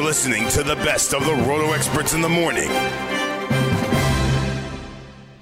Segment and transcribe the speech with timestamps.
[0.00, 2.70] You're listening to the best of the Roto Experts in the morning.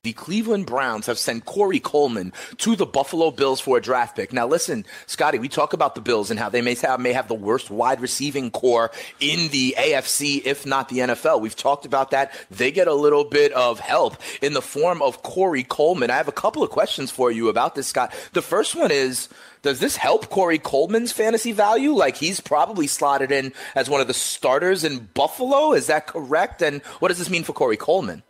[0.03, 4.33] The Cleveland Browns have sent Corey Coleman to the Buffalo Bills for a draft pick.
[4.33, 7.29] Now, listen, Scotty, we talk about the Bills and how they may have, may have
[7.29, 8.91] the worst wide receiving core
[9.21, 11.41] in the AFC, if not the NFL.
[11.41, 12.33] We've talked about that.
[12.51, 16.11] They get a little bit of help in the form of Corey Coleman.
[16.11, 18.13] I have a couple of questions for you about this, Scott.
[18.33, 19.29] The first one is
[19.63, 21.93] does this help Corey Coleman's fantasy value?
[21.93, 25.73] Like he's probably slotted in as one of the starters in Buffalo.
[25.73, 26.63] Is that correct?
[26.63, 28.23] And what does this mean for Corey Coleman?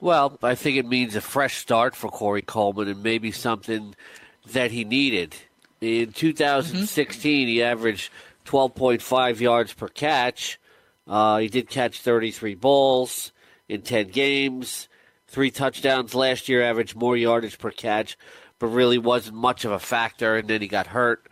[0.00, 3.94] Well, I think it means a fresh start for Corey Coleman and maybe something
[4.50, 5.36] that he needed.
[5.80, 7.48] In 2016, mm-hmm.
[7.48, 8.10] he averaged
[8.44, 10.58] 12.5 yards per catch.
[11.06, 13.32] Uh, he did catch 33 balls
[13.68, 14.88] in 10 games,
[15.26, 18.16] three touchdowns last year, averaged more yardage per catch
[18.62, 20.36] but really wasn't much of a factor.
[20.36, 21.26] And then he got hurt.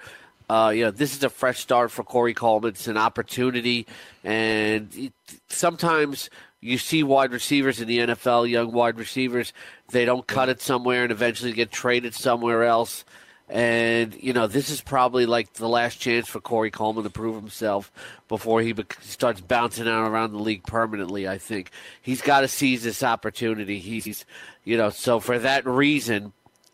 [0.49, 2.71] Uh, you know, this is a fresh start for Corey Coleman.
[2.71, 3.87] It's an opportunity,
[4.25, 5.13] and it,
[5.47, 6.29] sometimes
[6.61, 9.53] you see wide receivers in the NFL, young wide receivers,
[9.93, 13.05] they don't cut it somewhere and eventually get traded somewhere else.
[13.49, 17.37] And, you know, this is probably like the last chance for Corey Coleman to prove
[17.37, 17.93] himself
[18.27, 21.71] before he starts bouncing out around the league permanently, I think.
[22.03, 23.79] He's got to seize this opportunity.
[23.79, 24.25] He's,
[24.65, 26.33] you know, so for that reason,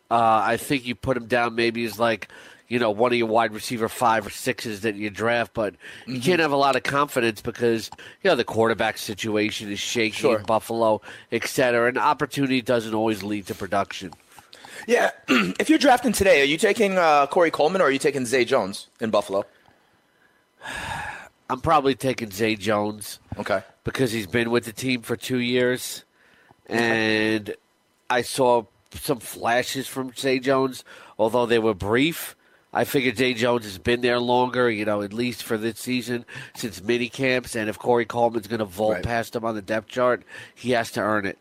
[0.09, 2.29] uh, I think you put him down maybe as like,
[2.67, 6.15] you know, one of your wide receiver five or sixes that you draft, but mm-hmm.
[6.15, 7.89] you can't have a lot of confidence because,
[8.23, 10.39] you know, the quarterback situation is shaky sure.
[10.39, 11.01] in Buffalo,
[11.31, 14.13] et cetera, and opportunity doesn't always lead to production.
[14.85, 15.11] Yeah.
[15.27, 18.45] if you're drafting today, are you taking uh, Corey Coleman or are you taking Zay
[18.45, 19.45] Jones in Buffalo?
[21.49, 23.19] I'm probably taking Zay Jones.
[23.37, 23.63] Okay.
[23.83, 26.03] Because he's been with the team for two years.
[26.67, 27.55] And
[28.09, 30.83] I saw some flashes from Zay Jones,
[31.17, 32.35] although they were brief.
[32.73, 36.25] I figured Zay Jones has been there longer, you know, at least for this season
[36.55, 37.55] since mini camps.
[37.55, 39.03] And if Corey Coleman's going to vault right.
[39.03, 41.37] past him on the depth chart, he has to earn it.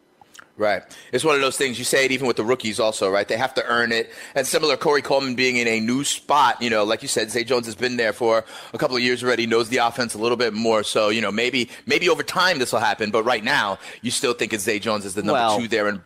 [0.58, 0.82] Right.
[1.12, 3.28] It's one of those things you say it even with the rookies also, right?
[3.28, 4.10] They have to earn it.
[4.34, 7.44] And similar Corey Coleman being in a new spot, you know, like you said, Zay
[7.44, 8.42] Jones has been there for
[8.72, 10.82] a couple of years already, knows the offense a little bit more.
[10.82, 14.32] So, you know, maybe maybe over time this will happen, but right now you still
[14.32, 16.00] think it's Zay Jones as the number well, two there and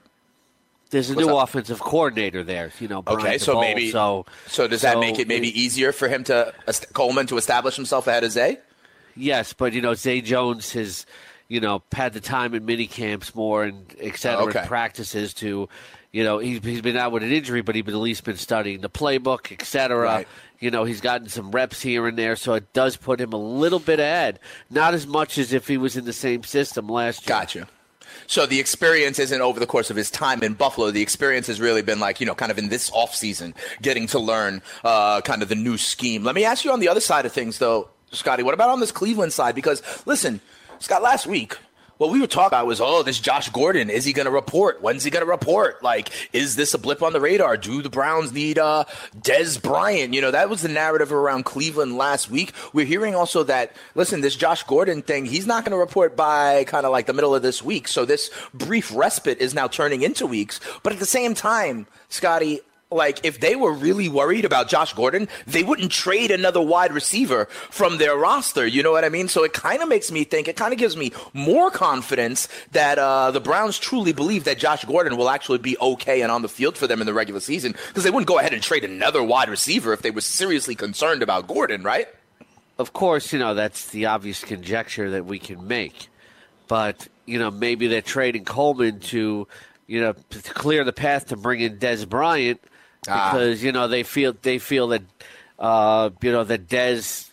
[0.91, 3.03] there's a What's new offensive coordinator there, you know.
[3.03, 4.27] Brian okay, so maybe so.
[4.49, 6.53] So does that make it maybe it, easier for him to
[6.93, 8.59] Coleman to establish himself ahead of Zay?
[9.17, 11.07] Yes, but you know Zay Jones has
[11.49, 14.65] you know had the time in mini camps more and et cetera okay.
[14.67, 15.69] practices to
[16.13, 18.37] you know he's, he's been out with an injury, but he's been at least been
[18.37, 20.07] studying the playbook, et cetera.
[20.07, 20.29] Right.
[20.59, 23.39] You know he's gotten some reps here and there, so it does put him a
[23.39, 24.41] little bit ahead.
[24.69, 27.39] Not as much as if he was in the same system last year.
[27.39, 27.69] Gotcha.
[28.27, 30.91] So the experience isn't over the course of his time in Buffalo.
[30.91, 34.19] The experience has really been like, you know, kind of in this offseason, getting to
[34.19, 36.25] learn uh, kind of the new scheme.
[36.25, 38.81] Let me ask you on the other side of things, though, Scotty, what about on
[38.81, 39.55] this Cleveland side?
[39.55, 40.41] Because, listen,
[40.79, 41.57] Scott, last week,
[42.01, 44.81] what we were talking about was, oh, this Josh Gordon, is he going to report?
[44.81, 45.83] When's he going to report?
[45.83, 47.59] Like, is this a blip on the radar?
[47.59, 48.87] Do the Browns need uh,
[49.19, 50.15] Dez Bryant?
[50.15, 52.55] You know, that was the narrative around Cleveland last week.
[52.73, 56.65] We're hearing also that, listen, this Josh Gordon thing, he's not going to report by
[56.65, 57.87] kind of like the middle of this week.
[57.87, 60.59] So this brief respite is now turning into weeks.
[60.83, 65.29] But at the same time, Scotty, like if they were really worried about Josh Gordon,
[65.47, 68.67] they wouldn't trade another wide receiver from their roster.
[68.67, 69.29] You know what I mean?
[69.29, 70.49] So it kind of makes me think.
[70.49, 74.85] It kind of gives me more confidence that uh, the Browns truly believe that Josh
[74.85, 77.77] Gordon will actually be okay and on the field for them in the regular season
[77.89, 81.23] because they wouldn't go ahead and trade another wide receiver if they were seriously concerned
[81.23, 82.09] about Gordon, right?
[82.79, 86.09] Of course, you know that's the obvious conjecture that we can make,
[86.67, 89.47] but you know maybe they're trading Coleman to
[89.87, 92.61] you know to clear the path to bring in Dez Bryant
[93.09, 93.33] ah.
[93.33, 95.03] because you know they feel they feel that
[95.59, 97.31] uh, you know that Dez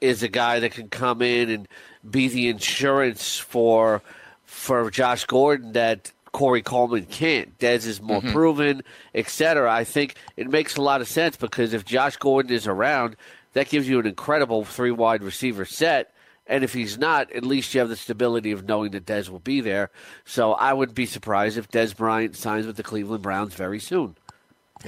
[0.00, 1.68] is a guy that can come in and
[2.08, 4.02] be the insurance for
[4.44, 7.58] for Josh Gordon that Corey Coleman can't.
[7.58, 8.32] Dez is more mm-hmm.
[8.32, 8.82] proven,
[9.14, 9.72] etc.
[9.72, 13.16] I think it makes a lot of sense because if Josh Gordon is around,
[13.54, 16.12] that gives you an incredible three wide receiver set.
[16.46, 19.40] And if he's not, at least you have the stability of knowing that Dez will
[19.40, 19.90] be there.
[20.26, 24.14] So I would be surprised if Dez Bryant signs with the Cleveland Browns very soon.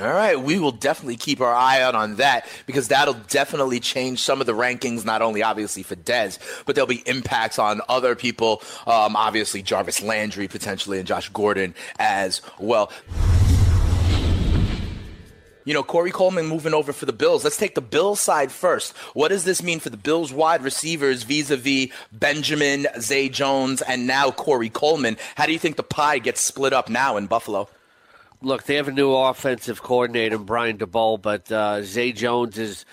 [0.00, 4.21] All right, we will definitely keep our eye out on that because that'll definitely change
[4.21, 8.15] some of the rankings, not only obviously for Dez, but there'll be impacts on other
[8.15, 8.62] people.
[8.87, 12.93] Um, obviously, Jarvis Landry potentially and Josh Gordon as well.
[15.65, 17.43] You know, Corey Coleman moving over for the Bills.
[17.43, 18.97] Let's take the Bills side first.
[19.15, 23.83] What does this mean for the Bills wide receivers vis a vis Benjamin, Zay Jones,
[23.83, 25.17] and now Corey Coleman?
[25.35, 27.69] How do you think the pie gets split up now in Buffalo?
[28.43, 32.85] Look, they have a new offensive coordinator, Brian Daboll, but uh, Zay Jones has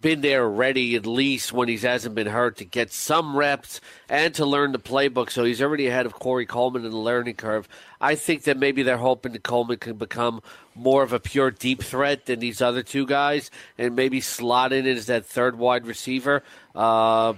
[0.00, 4.34] been there ready at least when he hasn't been hurt to get some reps and
[4.34, 5.30] to learn the playbook.
[5.30, 7.68] So he's already ahead of Corey Coleman in the learning curve.
[8.00, 10.42] I think that maybe they're hoping that Coleman can become
[10.74, 14.86] more of a pure deep threat than these other two guys and maybe slot in
[14.86, 16.42] as that third wide receiver.
[16.74, 17.34] Uh,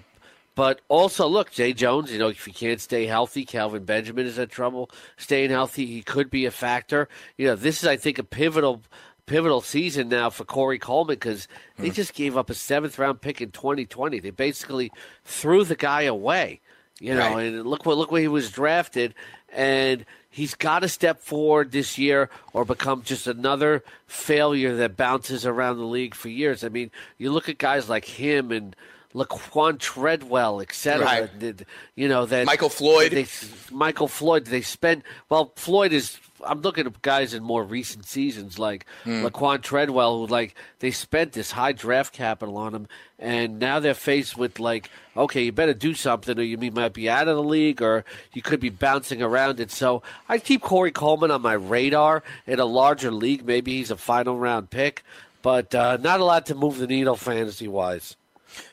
[0.54, 4.38] but also, look, Zay Jones, you know, if he can't stay healthy, Kelvin Benjamin is
[4.38, 5.86] in trouble staying healthy.
[5.86, 7.08] He could be a factor.
[7.38, 8.82] You know, this is, I think, a pivotal
[9.24, 11.46] pivotal season now for Corey Coleman because
[11.78, 11.94] they mm.
[11.94, 14.18] just gave up a seventh round pick in 2020.
[14.18, 14.92] They basically
[15.24, 16.60] threw the guy away.
[17.00, 17.46] You know, right.
[17.46, 19.14] and look what look where he was drafted,
[19.52, 25.44] and he's got to step forward this year or become just another failure that bounces
[25.44, 26.62] around the league for years.
[26.62, 28.76] I mean, you look at guys like him and
[29.14, 31.04] Laquon Treadwell, etc.
[31.04, 31.62] Right.
[31.94, 33.12] You know that Michael Floyd.
[33.12, 33.26] They,
[33.70, 34.46] Michael Floyd.
[34.46, 35.52] They spend well.
[35.56, 36.18] Floyd is.
[36.44, 39.28] I'm looking at guys in more recent seasons like mm.
[39.28, 42.88] Laquon Treadwell, who like they spent this high draft capital on him,
[43.18, 47.08] and now they're faced with like, okay, you better do something, or you might be
[47.08, 49.70] out of the league, or you could be bouncing around it.
[49.70, 53.44] So I keep Corey Coleman on my radar in a larger league.
[53.44, 55.04] Maybe he's a final round pick,
[55.42, 58.16] but uh, not a lot to move the needle fantasy wise.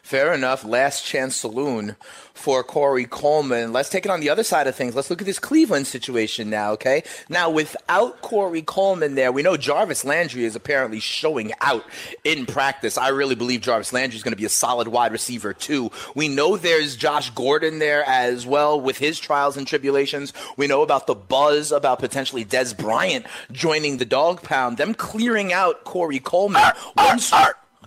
[0.01, 0.65] Fair enough.
[0.65, 1.95] Last chance saloon
[2.33, 3.73] for Corey Coleman.
[3.73, 4.95] Let's take it on the other side of things.
[4.95, 7.03] Let's look at this Cleveland situation now, okay?
[7.27, 11.83] Now, without Corey Coleman there, we know Jarvis Landry is apparently showing out
[12.23, 12.97] in practice.
[12.97, 15.91] I really believe Jarvis Landry is going to be a solid wide receiver, too.
[16.15, 20.33] We know there's Josh Gordon there as well with his trials and tribulations.
[20.57, 25.53] We know about the buzz about potentially Dez Bryant joining the dog pound, them clearing
[25.53, 26.63] out Corey Coleman.
[26.95, 27.31] Once.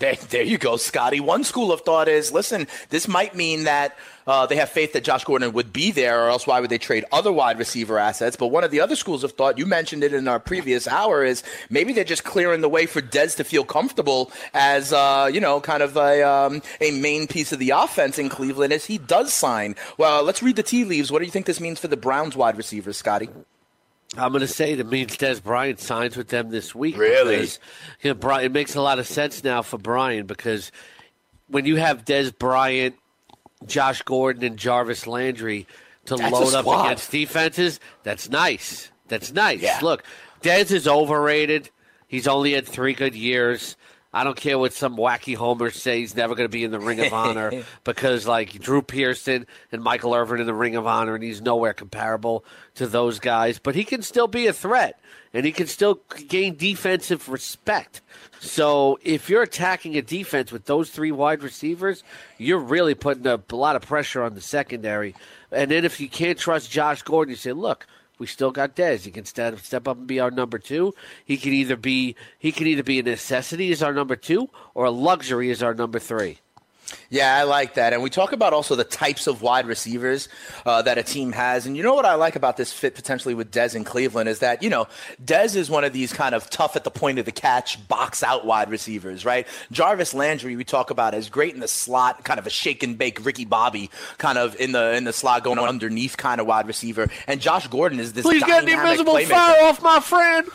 [0.03, 1.21] There, there you go, Scotty.
[1.21, 3.97] One school of thought is listen, this might mean that
[4.27, 6.79] uh, they have faith that Josh Gordon would be there, or else why would they
[6.79, 8.35] trade other wide receiver assets?
[8.35, 11.23] But one of the other schools of thought, you mentioned it in our previous hour,
[11.23, 15.41] is maybe they're just clearing the way for Dez to feel comfortable as, uh, you
[15.41, 18.99] know, kind of a, um, a main piece of the offense in Cleveland as he
[18.99, 19.77] does sign.
[19.99, 21.13] Well, let's read the tea leaves.
[21.13, 23.29] What do you think this means for the Browns wide receivers, Scotty?
[24.17, 26.97] I'm going to say it means Dez Bryant signs with them this week.
[26.97, 27.37] Really?
[27.37, 27.59] Because,
[28.03, 30.71] you know, Brian, it makes a lot of sense now for Brian because
[31.49, 32.97] when you have Dez Bryant,
[33.67, 35.67] Josh Gordon, and Jarvis Landry
[36.07, 38.91] to that's load up against defenses, that's nice.
[39.09, 39.63] That's nice.
[39.63, 39.79] Yeah.
[39.83, 40.05] Look,
[40.43, 41.71] Dez is overrated.
[42.07, 43.77] He's only had three good years.
[44.15, 46.01] I don't care what some wacky homer say.
[46.01, 49.83] He's never going to be in the Ring of Honor because, like Drew Pearson and
[49.83, 52.45] Michael Irvin in the Ring of Honor, and he's nowhere comparable
[52.75, 53.59] to those guys.
[53.59, 55.01] But he can still be a threat,
[55.33, 58.03] and he can still gain defensive respect.
[58.41, 62.05] So if you're attacking a defense with those three wide receivers,
[62.37, 65.15] you're really putting a, a lot of pressure on the secondary.
[65.51, 67.87] And then if you can't trust Josh Gordon, you say, look–
[68.23, 69.01] we still got Dez.
[69.01, 70.95] He can step step up and be our number two.
[71.25, 74.85] He can either be he can either be a necessity as our number two or
[74.85, 76.39] a luxury as our number three.
[77.11, 77.93] Yeah, I like that.
[77.93, 80.29] And we talk about also the types of wide receivers
[80.65, 81.67] uh, that a team has.
[81.67, 84.39] And you know what I like about this fit potentially with Dez in Cleveland is
[84.41, 84.89] that, you know,
[85.25, 88.23] Dez is one of these kind of tough at the point of the catch, box
[88.23, 89.47] out wide receivers, right?
[89.71, 92.97] Jarvis Landry, we talk about as great in the slot, kind of a shake and
[92.97, 96.67] bake Ricky Bobby kind of in the in the slot going underneath kind of wide
[96.67, 97.09] receiver.
[97.27, 99.29] And Josh Gordon is this Please get the invisible playmaker.
[99.29, 100.49] fire off my friend.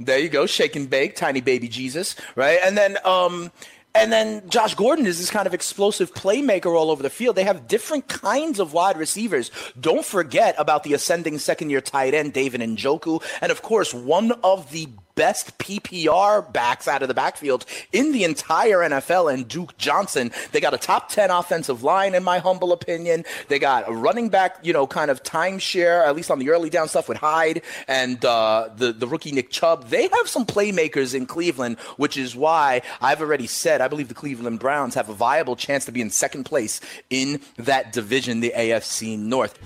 [0.00, 2.58] There you go, shake and bake, tiny baby Jesus, right?
[2.62, 3.50] And then um
[3.94, 7.36] and then Josh Gordon is this kind of explosive playmaker all over the field.
[7.36, 9.50] They have different kinds of wide receivers.
[9.80, 13.22] Don't forget about the ascending second year tight end, David Njoku.
[13.40, 18.24] And of course, one of the best PPR backs out of the backfield in the
[18.24, 20.30] entire NFL and Duke Johnson.
[20.52, 23.24] They got a top 10 offensive line, in my humble opinion.
[23.48, 26.70] They got a running back, you know, kind of timeshare, at least on the early
[26.70, 29.88] down stuff with Hyde and uh, the, the rookie Nick Chubb.
[29.88, 34.14] They have some playmakers in Cleveland, which is why I've already said I believe the
[34.14, 36.80] Cleveland Browns have a viable chance to be in second place
[37.10, 39.58] in that division, the AFC North.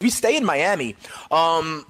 [0.00, 0.96] we stay in Miami,
[1.30, 1.84] um,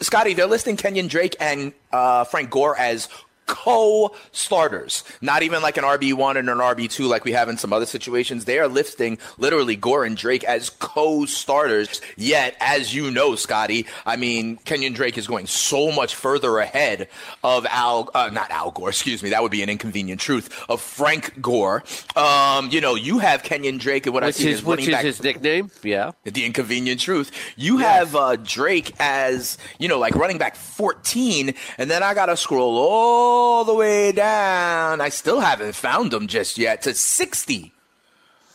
[0.00, 3.08] Scotty, they're listing Kenyan Drake and uh, Frank Gore as
[3.46, 7.86] co-starters, not even like an RB1 and an RB2 like we have in some other
[7.86, 8.44] situations.
[8.44, 12.00] They are listing literally Gore and Drake as co-starters.
[12.16, 17.08] Yet, as you know, Scotty, I mean, Kenyan Drake is going so much further ahead
[17.44, 20.80] of Al, uh, not Al Gore, excuse me, that would be an inconvenient truth, of
[20.80, 21.84] Frank Gore.
[22.16, 24.88] Um, you know, you have Kenyan Drake and what which I see is, is which
[24.88, 25.70] is his nickname.
[25.82, 26.12] Yeah.
[26.24, 27.30] the inconvenient truth.
[27.56, 32.26] You have uh, Drake as, you know, like running back 14, and then I got
[32.26, 35.00] to scroll all the way down.
[35.00, 37.72] I still haven't found them just yet to 60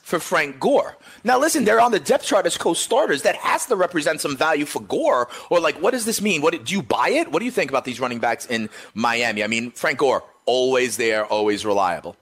[0.04, 0.98] for Frank Gore.
[1.24, 3.22] Now, listen, they're on the depth chart as co-starters.
[3.22, 5.30] That has to represent some value for Gore.
[5.50, 6.42] Or like, what does this mean?
[6.42, 7.32] What do you buy it?
[7.32, 9.44] What do you think about these running backs in Miami?
[9.44, 12.16] I mean, Frank Gore always there, always reliable.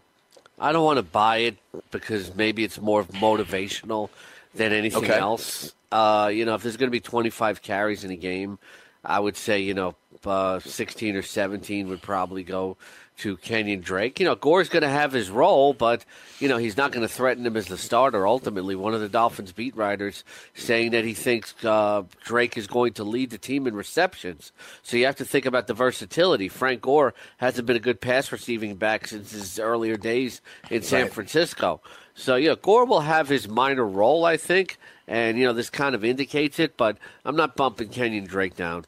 [0.60, 1.58] I don't want to buy it
[1.92, 4.10] because maybe it's more motivational
[4.54, 5.18] than anything Okay.
[5.18, 5.74] else.
[5.92, 8.60] Uh, you know, if there's going to be 25 carries in a game,
[9.04, 9.96] I would say, you know,
[10.26, 12.78] uh, 16 or 17 would probably go
[13.18, 14.20] to Kenyan Drake.
[14.20, 16.06] You know, Gore's going to have his role, but,
[16.40, 18.76] you know, he's not going to threaten him as the starter ultimately.
[18.76, 20.24] One of the Dolphins beat writers
[20.54, 24.54] saying that he thinks uh, Drake is going to lead the team in receptions.
[24.84, 26.48] So you have to think about the versatility.
[26.48, 31.04] Frank Gore hasn't been a good pass receiving back since his earlier days in San
[31.04, 31.14] Right.
[31.14, 31.82] Francisco.
[32.16, 34.78] So, yeah, Gore will have his minor role, I think.
[35.10, 38.86] And, you know, this kind of indicates it, but I'm not bumping Kenyan Drake down.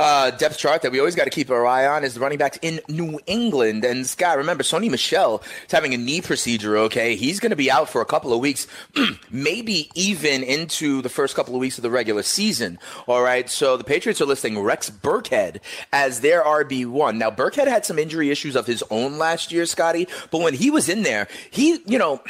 [0.00, 2.38] Uh, depth chart that we always got to keep our eye on is the running
[2.38, 3.84] backs in New England.
[3.84, 7.16] And Scott, remember, Sony Michel is having a knee procedure, okay?
[7.16, 8.66] He's going to be out for a couple of weeks,
[9.30, 13.50] maybe even into the first couple of weeks of the regular season, all right?
[13.50, 15.58] So the Patriots are listing Rex Burkhead
[15.92, 17.18] as their RB1.
[17.18, 20.70] Now, Burkhead had some injury issues of his own last year, Scotty, but when he
[20.70, 22.22] was in there, he, you know,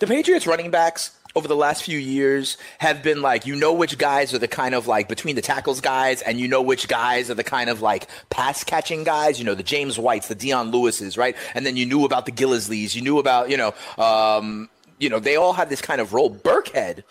[0.00, 3.98] the Patriots running backs over the last few years have been like you know which
[3.98, 7.30] guys are the kind of like between the tackles guys and you know which guys
[7.30, 10.70] are the kind of like pass catching guys you know the james whites the dion
[10.70, 14.68] lewises right and then you knew about the Gillislees you knew about you know um,
[14.98, 17.02] you know they all had this kind of role burkhead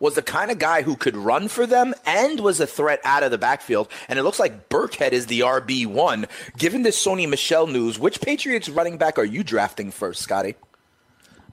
[0.00, 3.22] was the kind of guy who could run for them and was a threat out
[3.22, 3.86] of the backfield.
[4.08, 6.26] And it looks like Burkhead is the RB1.
[6.56, 10.56] Given this Sony Michel news, which Patriots running back are you drafting first, Scotty?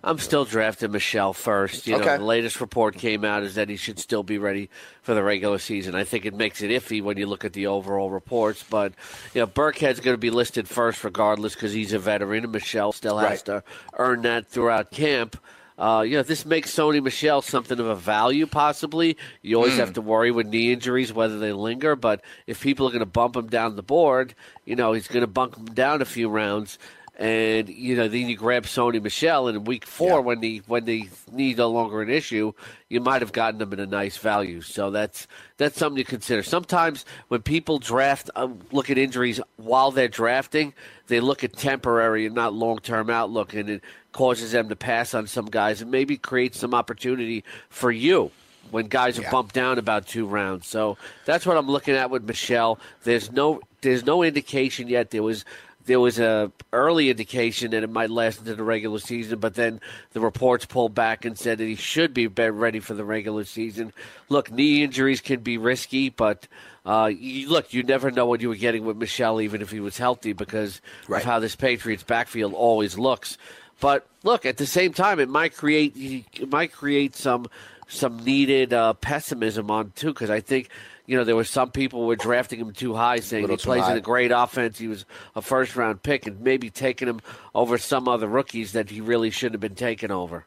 [0.03, 1.87] I'm still drafting Michel first.
[1.87, 4.69] You know, the latest report came out is that he should still be ready
[5.01, 5.95] for the regular season.
[5.95, 8.93] I think it makes it iffy when you look at the overall reports, but
[9.33, 12.91] you know, Burkhead's going to be listed first regardless because he's a veteran, and Michel
[12.91, 13.45] still has Right.
[13.45, 13.63] to
[13.97, 15.37] earn that throughout camp.
[15.79, 19.15] Uh, you know, this makes Sony Michel something of a value, possibly.
[19.43, 22.91] You always have to worry with knee injuries whether they linger, but if people are
[22.91, 24.33] going to bump him down the board,
[24.65, 26.79] you know, he's going to bump him down a few rounds
[27.19, 30.25] and you know then you grab Sony Michel, and in week four Yeah.
[30.25, 32.53] when the when the knee no longer an issue,
[32.89, 34.61] you might have gotten them at a nice value.
[34.61, 36.43] So that's that's something to consider.
[36.43, 40.73] Sometimes when people draft, uh, look at injuries while they're drafting,
[41.07, 45.13] they look at temporary and not long term outlook, and it causes them to pass
[45.13, 48.31] on some guys, and maybe create some opportunity for you
[48.69, 49.31] when guys are Yeah.
[49.31, 50.67] bumped down about two rounds.
[50.67, 52.79] So that's what I'm looking at with Michel.
[53.05, 55.09] There's no there's no indication yet.
[55.11, 55.45] There was
[55.87, 59.81] there was a early indication that it might last into the regular season, but then
[60.11, 63.91] the reports pulled back and said that he should be ready for the regular season.
[64.29, 66.47] Look, knee injuries can be risky, but
[66.85, 69.79] uh, you, look, you never know what you were getting with Michel, even if he
[69.79, 71.19] was healthy, because Right.
[71.21, 73.37] of how this Patriots backfield always looks.
[73.79, 77.47] But look, at the same time, it might create it might create some
[77.87, 80.69] some needed uh, pessimism on too, because I think
[81.07, 83.97] you know there were some people were drafting him too high, saying he plays in
[83.97, 84.77] a great offense.
[84.77, 87.21] He was a first round pick, and maybe taking him
[87.55, 90.45] over some other rookies that he really shouldn't have been taken over.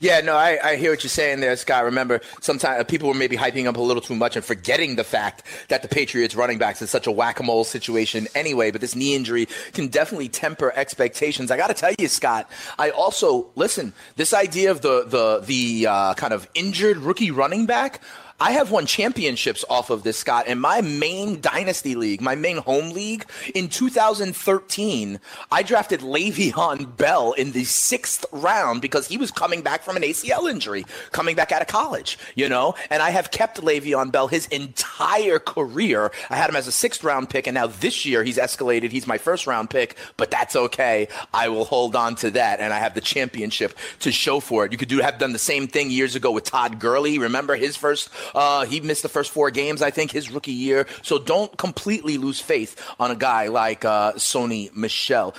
[0.00, 1.84] Yeah, no, I, I hear what you're saying there, Scott.
[1.84, 5.44] Remember, sometimes people were maybe hyping up a little too much and forgetting the fact
[5.68, 8.70] that the Patriots running backs is such a whack-a-mole situation anyway.
[8.70, 11.50] But this knee injury can definitely temper expectations.
[11.50, 12.50] I got to tell you, Scott.
[12.78, 13.92] I also listen.
[14.16, 18.00] This idea of the the the uh, kind of injured rookie running back.
[18.42, 20.46] I have won championships off of this, Scott.
[20.46, 25.20] In my main dynasty league, my main home league, in 2013,
[25.52, 30.02] I drafted Le'Veon Bell in the sixth round because he was coming back from an
[30.02, 32.74] ACL injury, coming back out of college, you know?
[32.88, 36.10] And I have kept Le'Veon Bell his entire career.
[36.30, 38.90] I had him as a sixth round pick, and now this year he's escalated.
[38.90, 41.08] He's my first round pick, but that's okay.
[41.34, 44.72] I will hold on to that, and I have the championship to show for it.
[44.72, 47.18] You could do have done the same thing years ago with Todd Gurley.
[47.18, 50.86] Remember his first uh, he missed the first four games, I think, his rookie year.
[51.02, 55.34] So don't completely lose faith on a guy like uh, Sony Michel.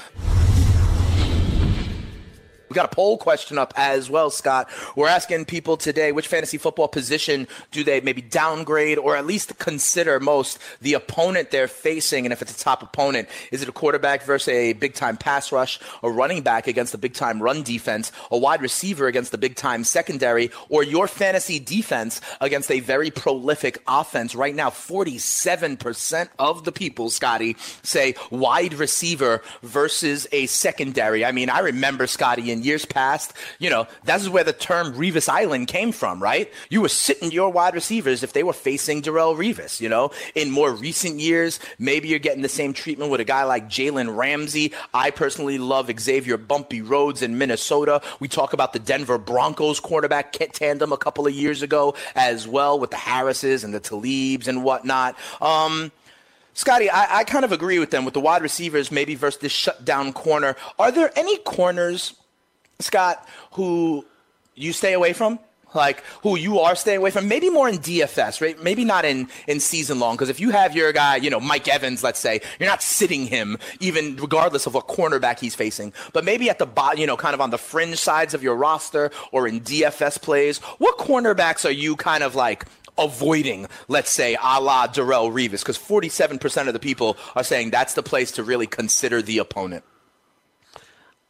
[2.72, 4.70] We've got a poll question up as well, Scott.
[4.96, 9.60] We're asking people today which fantasy football position do they maybe downgrade or at least
[9.60, 13.74] consider most the opponent they're facing, and if it's a top opponent, is it a
[13.74, 17.62] quarterback versus a big time pass rush, a running back against a big time run
[17.62, 22.80] defense, a wide receiver against the big time secondary, or your fantasy defense against a
[22.80, 24.34] very prolific offense?
[24.34, 31.26] Right now, 47% of the people, Scotty, say wide receiver versus a secondary.
[31.26, 35.30] I mean, I remember, Scotty, in years past, you know, that's where the term Revis
[35.30, 36.52] Island came from, right?
[36.70, 40.12] You were sitting your wide receivers if they were facing Darrelle Revis, you know?
[40.36, 44.16] In more recent years, maybe you're getting the same treatment with a guy like Jalen
[44.16, 44.74] Ramsey.
[44.94, 48.02] I personally love Xavier Bumpy Rhodes in Minnesota.
[48.20, 52.80] We talk about the Denver Broncos quarterback tandem a couple of years ago as well
[52.80, 55.16] with the Harrises and the Talibs and whatnot.
[55.42, 55.92] Um,
[56.54, 59.52] Scotty, I, I, kind of agree with them with the wide receivers, maybe versus this
[59.54, 60.58] shutdown corner.
[60.78, 62.14] Are there any corners,
[62.82, 64.06] Scott, who
[64.56, 65.40] you stay away from?
[65.74, 68.62] Like who you are staying away from, maybe more in DFS, right?
[68.62, 70.16] Maybe not in, in season long.
[70.16, 73.26] Because if you have your guy, you know, Mike Evans, let's say, you're not sitting
[73.26, 75.94] him, even regardless of what cornerback he's facing.
[76.14, 78.56] But maybe at the bottom, you know, kind of on the fringe sides of your
[78.56, 82.66] roster or in DFS plays, what cornerbacks are you kind of like
[82.98, 85.60] avoiding, let's say, a la Darrelle Revis?
[85.62, 89.84] Because 47% of the people are saying that's the place to really consider the opponent.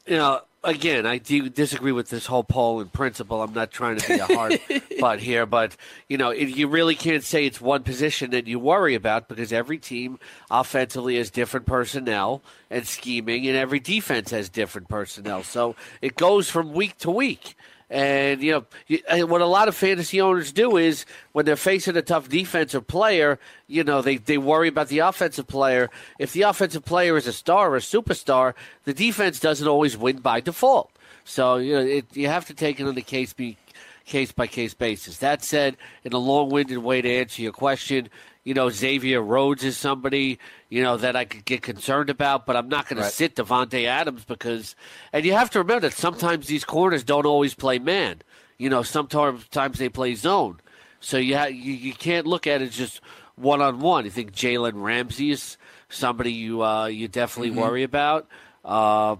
[0.07, 3.41] You know, again, I do disagree with this whole poll in principle.
[3.41, 4.59] I'm not trying to be a hard
[4.99, 5.75] butt here, but
[6.07, 9.77] you know, you really can't say it's one position that you worry about because every
[9.77, 15.43] team offensively has different personnel and scheming, and every defense has different personnel.
[15.43, 17.55] So it goes from week to week.
[17.91, 22.01] And you know what a lot of fantasy owners do is when they're facing a
[22.01, 25.89] tough defensive player, you know they, they worry about the offensive player.
[26.17, 28.53] If the offensive player is a star or a superstar,
[28.85, 30.89] the defense doesn't always win by default.
[31.25, 33.57] So you know it, you have to take it on the case be
[34.05, 35.17] case by case basis.
[35.17, 38.09] That said, in a long winded way to answer your question,
[38.43, 42.55] you know, Xavier Rhodes is somebody, you know, that I could get concerned about, but
[42.55, 43.09] I'm not going right.
[43.09, 44.75] to sit Davante Adams because,
[45.13, 48.21] and you have to remember that sometimes these corners don't always play man.
[48.57, 50.59] You know, sometimes they play zone.
[50.99, 53.01] So you, ha- you, you can't look at it just
[53.35, 54.05] one on one.
[54.05, 55.57] You think Jalen Ramsey is
[55.89, 57.59] somebody you uh, you definitely mm-hmm.
[57.59, 58.27] worry about.
[58.63, 59.15] Uh,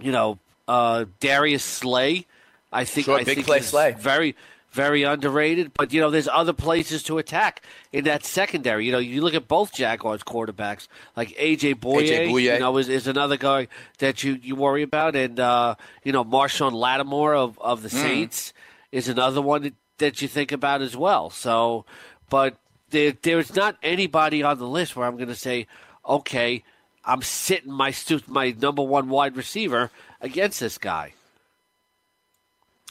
[0.00, 2.26] you know, uh, Darius Slay.
[2.72, 3.92] I think sure, I big think play Slay.
[3.92, 4.36] Very
[4.76, 5.72] very underrated.
[5.74, 7.62] But you know, there's other places to attack
[7.92, 8.84] in that secondary.
[8.86, 10.86] You know, you look at both Jaguars quarterbacks,
[11.16, 12.42] like AJ Bouye, AJ Bouye.
[12.42, 16.24] you know, is, is another guy that you, you worry about, and uh, you know,
[16.24, 18.02] Marshon Lattimore of of the mm.
[18.02, 18.52] Saints
[18.92, 21.30] is another one that, that you think about as well.
[21.30, 21.86] So,
[22.28, 22.56] but
[22.90, 25.66] there, there's not anybody on the list where I'm going to say,
[26.06, 26.62] okay,
[27.04, 27.94] I'm sitting my
[28.28, 31.14] my number one wide receiver against this guy.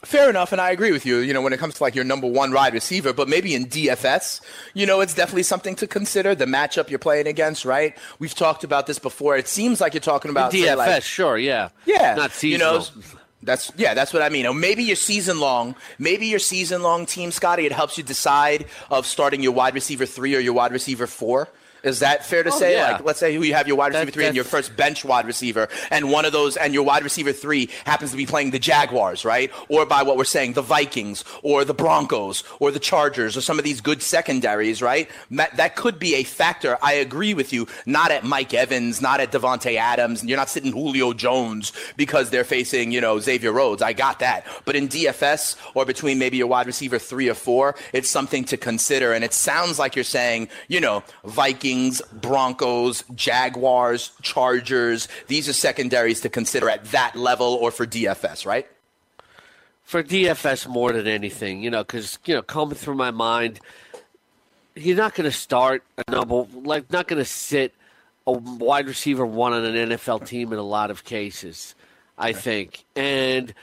[0.04, 1.18] Fair enough, and I agree with you.
[1.18, 3.66] You know, when it comes to like your number one wide receiver, but maybe in
[3.66, 4.42] DFS,
[4.74, 6.36] you know, it's definitely something to consider.
[6.36, 7.98] The matchup you're playing against, right?
[8.20, 9.36] We've talked about this before.
[9.38, 12.74] It seems like you're talking about DFS, say, like, sure, yeah, yeah, not seasonal.
[12.74, 12.86] You know,
[13.42, 14.46] that's yeah, that's what I mean.
[14.46, 17.66] Or maybe your season long, maybe your season long team, Scotty.
[17.66, 21.48] It helps you decide of starting your wide receiver three or your wide receiver four.
[21.86, 22.74] Is that fair to oh, say?
[22.74, 22.94] Yeah.
[22.94, 25.28] Like, let's say you have your wide receiver that, three and your first bench wide
[25.28, 28.60] receiver, and one of those, and your wide receiver three happens to be playing the
[28.60, 29.52] Jaguars, right?
[29.70, 33.60] Or by what we're saying, the Vikings, or the Broncos, or the Chargers, or some
[33.60, 35.10] of these good secondaries, right?
[35.30, 36.80] That could be a factor.
[36.82, 37.68] I agree with you.
[37.86, 40.24] Not at Mike Evans, not at Davante Adams.
[40.24, 43.84] You're not sitting Julio Jones because they're facing, you know, Xavier Rhodes.
[43.84, 44.48] I got that.
[44.66, 48.58] But in DFS or between maybe your wide receiver three or four, it's something to
[48.58, 49.14] consider.
[49.14, 55.08] And it sounds like you're saying, you know, Vikings Vikings, Broncos, Jaguars, Chargers.
[55.28, 58.68] These are secondaries to consider at that level or for DFS, right?
[59.84, 63.60] For DFS more than anything, you know, because, you know, coming through my mind,
[64.76, 67.74] you're not going to start a number, like, not going to sit
[68.26, 71.76] a wide receiver one on an NFL team in a lot of cases,
[72.18, 72.86] I think.
[72.96, 73.54] And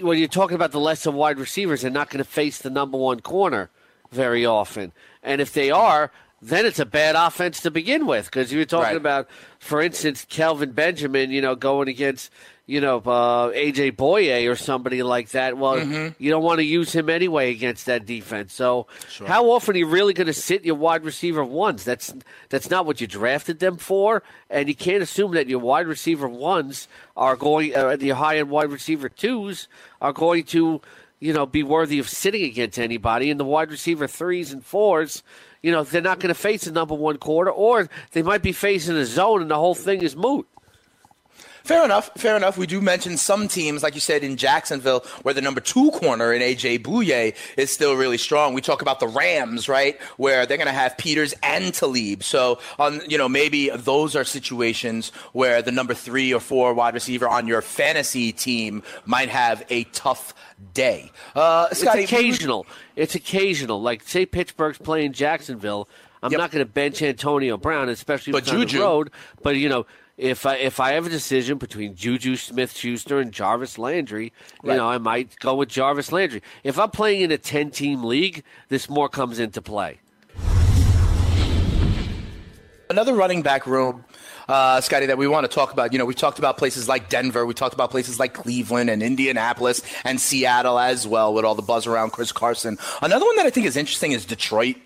[0.00, 2.98] when you're talking about the lesser wide receivers, they're not going to face the number
[2.98, 3.70] one corner
[4.10, 4.92] very often.
[5.22, 6.10] And if they are,
[6.44, 8.96] then it's a bad offense to begin with because you were talking right.
[8.96, 9.28] about,
[9.58, 12.30] for instance, Kelvin Benjamin, you know, going against,
[12.66, 15.56] you know, uh, AJ Bouye or somebody like that.
[15.56, 16.22] Well, mm-hmm.
[16.22, 18.52] you don't want to use him anyway against that defense.
[18.52, 19.26] So, sure.
[19.26, 21.82] how often are you really going to sit your wide receiver ones?
[21.82, 22.12] That's
[22.50, 26.28] that's not what you drafted them for, and you can't assume that your wide receiver
[26.28, 29.66] ones are going, uh, the high end wide receiver twos
[30.02, 30.82] are going to,
[31.20, 35.22] you know, be worthy of sitting against anybody, and the wide receiver threes and fours
[35.64, 38.52] you know, they're not going to face a number one quarter, or they might be
[38.52, 40.46] facing a zone and the whole thing is moot.
[41.64, 42.10] Fair enough.
[42.18, 42.58] Fair enough.
[42.58, 46.30] We do mention some teams, like you said, in Jacksonville, where the number two corner
[46.30, 48.52] in AJ Bouye is still really strong.
[48.52, 52.22] We talk about the Rams, right, where they're going to have Peters and Talib.
[52.22, 56.92] So, on you know, maybe those are situations where the number three or four wide
[56.92, 60.34] receiver on your fantasy team might have a tough
[60.74, 61.10] day.
[61.34, 62.66] Uh, Scotty, it's occasional.
[62.94, 63.80] It's occasional.
[63.80, 65.88] Like say Pittsburgh's playing Jacksonville.
[66.22, 66.38] I'm Yep.
[66.38, 69.10] not going to bench Antonio Brown, especially if But it's on the road.
[69.42, 73.78] But you know, if I if I have a decision between Juju Smith-Schuster and Jarvis
[73.78, 74.76] Landry, you Right.
[74.76, 76.42] know, I might go with Jarvis Landry.
[76.62, 79.98] If I'm playing in a 10-team league, this more comes into play.
[82.90, 84.04] another running back room,
[84.46, 85.92] uh, Scotty, that we want to talk about.
[85.92, 87.44] You know, we've talked about places like Denver.
[87.44, 91.62] We talked about places like Cleveland and Indianapolis and Seattle as well, with all the
[91.62, 92.78] buzz around Chris Carson.
[93.02, 94.76] Another one that I think is interesting is Detroit.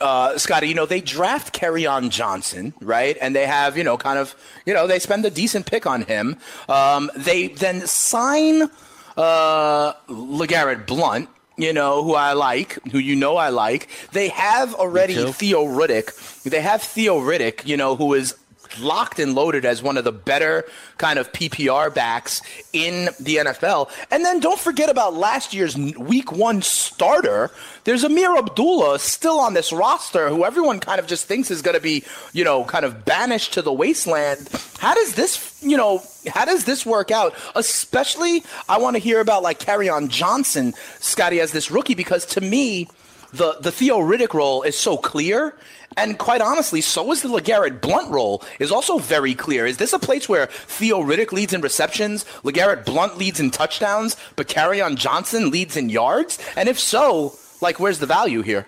[0.00, 3.16] Uh, Scotty, you know, they draft Kerryon Johnson, right?
[3.20, 4.34] And they have, you know, kind of,
[4.64, 6.36] you know, they spend a decent pick on him.
[6.68, 8.70] Um, they then sign
[9.16, 13.88] uh, LeGarrette Blunt, you know, who I like, who you know I like.
[14.12, 15.14] They have already.
[15.32, 16.42] Theo Riddick.
[16.44, 18.36] They have Theo Riddick, you know, who is
[18.80, 20.64] locked and loaded as one of the better
[20.98, 23.90] kind of PPR backs in the NFL.
[24.10, 27.50] And then don't forget about last year's week one starter.
[27.84, 31.76] There's Ameer Abdullah still on this roster who everyone kind of just thinks is going
[31.76, 34.48] to be, you know, kind of banished to the wasteland.
[34.78, 37.34] How does this, you know, how does this work out?
[37.54, 42.40] Especially, I want to hear about like Kerryon Johnson, Scotty, as this rookie, because to
[42.40, 42.88] me,
[43.32, 45.54] the, the Theo Riddick role is so clear.
[45.96, 49.66] And quite honestly, so is the LeGarrette Blunt role is also very clear.
[49.66, 54.16] Is this a place where Theo Riddick leads in receptions, LeGarrette Blunt leads in touchdowns,
[54.36, 56.38] but on Johnson leads in yards?
[56.56, 58.66] And if so, like, where's the value here?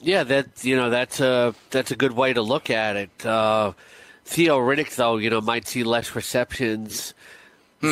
[0.00, 3.26] Yeah, that you know that's a that's a good way to look at it.
[3.26, 3.72] Uh,
[4.26, 7.14] Theo Riddick, though, you know, might see less receptions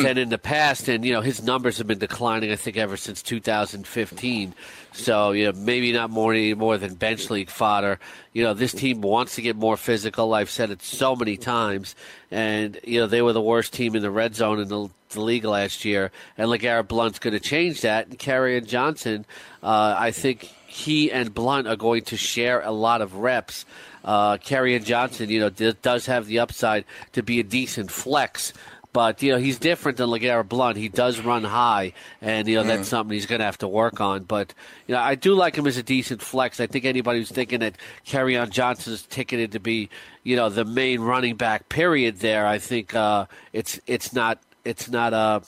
[0.01, 2.51] than in the past, and you know his numbers have been declining.
[2.51, 4.55] I think ever since 2015.
[4.93, 7.99] So you know maybe not more any more than bench league fodder.
[8.31, 10.33] You know this team wants to get more physical.
[10.33, 11.95] I've said it so many times,
[12.31, 15.21] and you know they were the worst team in the red zone in the, the
[15.21, 16.11] league last year.
[16.37, 18.07] And LeGarrette Blunt's going to change that.
[18.07, 19.25] And Kerryon Johnson,
[19.61, 23.65] uh, I think he and Blunt are going to share a lot of reps.
[24.03, 28.53] Uh, Kerryon Johnson, you know, d- does have the upside to be a decent flex.
[28.93, 30.77] But you know he's different than Legarrette Blunt.
[30.77, 33.99] He does run high, and you know that's something he's going to have to work
[33.99, 34.23] on.
[34.23, 34.53] But
[34.87, 36.59] you know I do like him as a decent flex.
[36.59, 37.75] I think anybody who's thinking that
[38.05, 39.89] Kerryon Johnson is ticketed to be
[40.23, 44.89] you know the main running back period there, I think uh, it's it's not it's
[44.89, 45.39] not uh,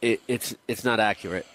[0.00, 1.46] it, it's it's not accurate.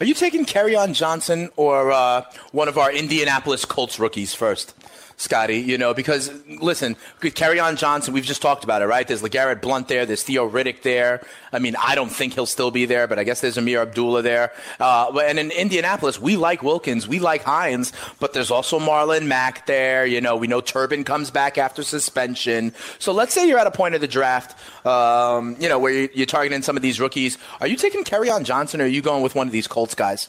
[0.00, 4.74] Are you taking on Johnson or uh, one of our Indianapolis Colts rookies first?
[5.18, 9.08] Scotty, you know, because listen, Kerryon Johnson, we've just talked about it, right?
[9.08, 11.26] There's LeGarrette Blunt there, there's Theo Riddick there.
[11.54, 14.20] I mean, I don't think he'll still be there, but I guess there's Ameer Abdullah
[14.20, 14.52] there.
[14.78, 19.64] Uh, and in Indianapolis, we like Wilkins, we like Hines, but there's also Marlon Mack
[19.64, 20.04] there.
[20.04, 22.74] You know, we know Turbin comes back after suspension.
[22.98, 24.54] So let's say you're at a point of the draft,
[24.86, 27.38] um, you know, where you're, targeting some of these rookies.
[27.60, 30.28] Are you taking Kerryon Johnson or are you going with one of these Colts guys?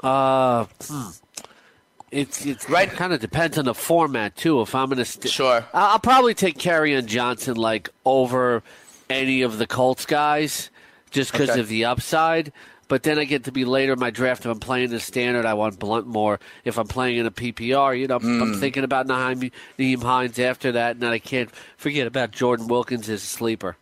[0.00, 1.10] Uh, hmm.
[2.12, 2.92] It's it's Right.
[2.92, 4.60] It kind of depends on the format too.
[4.60, 5.64] If I'm gonna, st- Sure.
[5.74, 8.62] I'll probably take Kerryon Johnson like over
[9.10, 10.70] any of the Colts guys,
[11.10, 11.60] just because Okay.
[11.60, 12.52] of the upside.
[12.88, 14.44] But then I get to be later in my draft.
[14.44, 16.38] If I'm playing the standard, I want Blunt more.
[16.66, 18.42] If I'm playing in a PPR, you know, I'm, Hmm.
[18.42, 21.48] I'm thinking about Nyheim, Nyheim Hines after that, and then I can't
[21.78, 23.78] forget about Jordan Wilkins as a sleeper.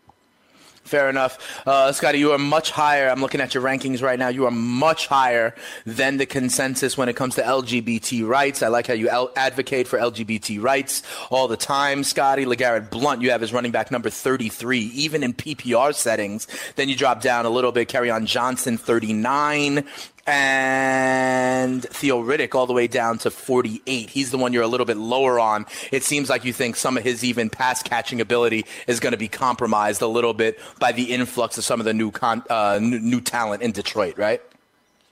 [0.91, 1.63] Fair enough.
[1.69, 3.09] Uh, Scotty, you are much higher.
[3.09, 4.27] I'm looking at your rankings right now.
[4.27, 5.55] You are much higher
[5.87, 8.61] than the consensus when it comes to LGBT rights.
[8.61, 12.03] I like how you el- advocate for LGBT rights all the time.
[12.03, 16.49] Scotty, LeGarrette Blunt, you have as running back number 33, even in PPR settings.
[16.75, 17.89] Then you drop down a little bit.
[17.89, 19.85] Kerryon Johnson, 39.
[20.31, 24.09] And Theo Riddick all the way down to 48.
[24.11, 25.67] He's the one you're a little bit lower on.
[25.91, 29.19] It seems like you think some of his even pass catching ability is going to
[29.19, 32.79] be compromised a little bit by the influx of some of the new con- uh,
[32.81, 34.41] new, new talent in Detroit, right?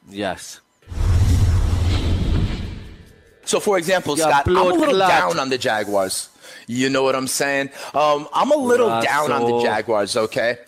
[0.08, 0.60] Yes.
[3.44, 6.28] So, for example, Yeah, Scott, I'm a little down on the Jaguars.
[6.66, 7.70] You know what I'm saying?
[7.94, 10.58] Um, I'm a little down on the Jaguars, okay?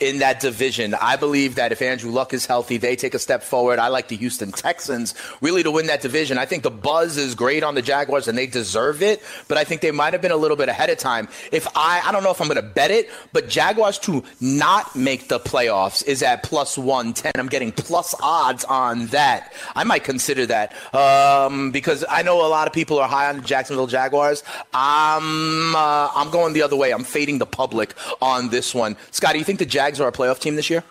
[0.00, 0.94] In that division.
[0.94, 3.78] I believe that if Andrew Luck is healthy, they take a step forward.
[3.78, 6.38] I like the Houston Texans really to win that division.
[6.38, 9.64] I think the buzz is great on the Jaguars and they deserve it, but I
[9.64, 11.28] think they might have been a little bit ahead of time.
[11.52, 14.96] If I, I don't know if I'm going to bet it, but Jaguars to not
[14.96, 17.32] make the playoffs is at plus 110.
[17.36, 19.52] I'm getting plus odds on that.
[19.76, 23.36] I might consider that um, because I know a lot of people are high on
[23.38, 24.42] the Jacksonville Jaguars.
[24.72, 26.92] I'm, uh, I'm going the other way.
[26.92, 28.96] I'm fading the public on this one.
[29.10, 30.84] Scott, do you think the Jags are a playoff team this year?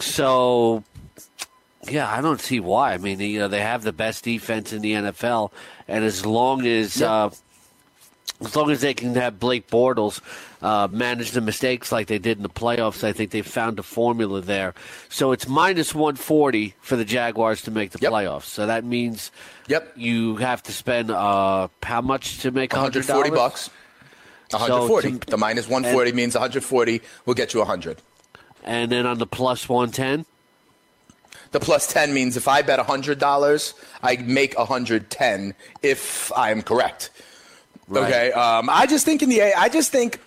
[0.00, 0.82] So,
[1.88, 2.94] yeah, I don't see why.
[2.94, 5.52] I mean, you know, they have the best defense in the NFL,
[5.86, 7.30] and as long as uh,
[8.40, 10.20] as long as they can have Blake Bortles
[10.62, 13.84] uh, manage the mistakes like they did in the playoffs, I think they've found a
[13.84, 14.74] formula there.
[15.08, 18.10] So it's minus 140 for the Jaguars to make the Yep.
[18.12, 18.44] playoffs.
[18.46, 19.30] So that means
[19.68, 19.92] Yep.
[19.94, 22.76] you have to spend uh, how much to make $100?
[23.06, 23.70] 140 bucks.
[24.52, 25.18] 140.
[25.18, 27.98] to- the minus 140 means 140 will get you 100.
[28.64, 30.24] And then on the plus 110?
[31.50, 37.10] The plus 10 means if I bet $100, I make 110 if I'm correct.
[37.88, 38.04] Right.
[38.04, 38.32] Okay.
[38.32, 40.18] Um, I just think in the A, I just think.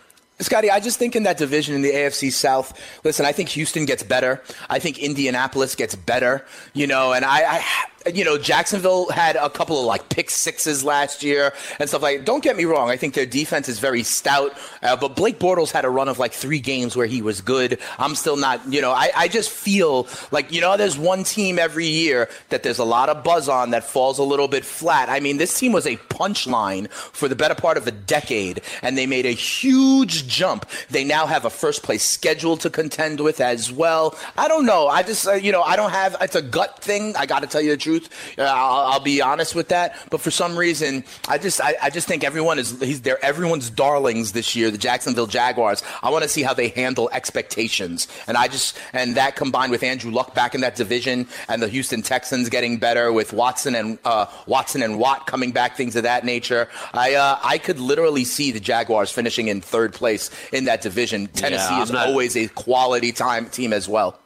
[0.42, 3.86] Scotty, I just think in that division in the AFC South, listen, I think Houston
[3.86, 4.44] gets better.
[4.70, 7.66] I think Indianapolis gets better, you know, and I, I
[8.14, 12.26] you know, Jacksonville had a couple of like pick sixes last year and stuff like.
[12.26, 15.72] Don't get me wrong, I think their defense is very stout, uh, but Blake Bortles
[15.72, 17.80] had a run of like three games where he was good.
[17.98, 21.58] I'm still not, you know, I, I just feel like you know, there's one team
[21.58, 25.10] every year that there's a lot of buzz on that falls a little bit flat.
[25.10, 28.98] I mean, this team was a punchline for the better part of a decade, and
[28.98, 30.68] they made a huge jump.
[30.90, 34.18] They now have a first place schedule to contend with as well.
[34.38, 34.88] I don't know.
[34.88, 36.16] I just, uh, you know, I don't have.
[36.22, 37.16] It's a gut thing.
[37.16, 37.95] I got to tell you the truth.
[38.38, 39.96] Uh, I'll, I'll be honest with that.
[40.12, 42.80] But for some reason, I just, I, I just think everyone is.
[42.82, 43.24] He's there.
[43.24, 44.72] Everyone's darlings this year.
[44.72, 45.84] The Jacksonville Jaguars.
[46.04, 49.84] I want to see how they handle expectations, and I just, and that combined with
[49.84, 53.98] Andrew Luck back in that division, and the Houston Texans getting better with Watson and
[54.06, 56.68] uh, Watson and Watt coming back, things of that nature.
[56.94, 61.28] I, uh, I could literally see the Jaguars finishing in third place in that division.
[61.28, 64.20] Tennessee I'm is not- always a quality time team as well.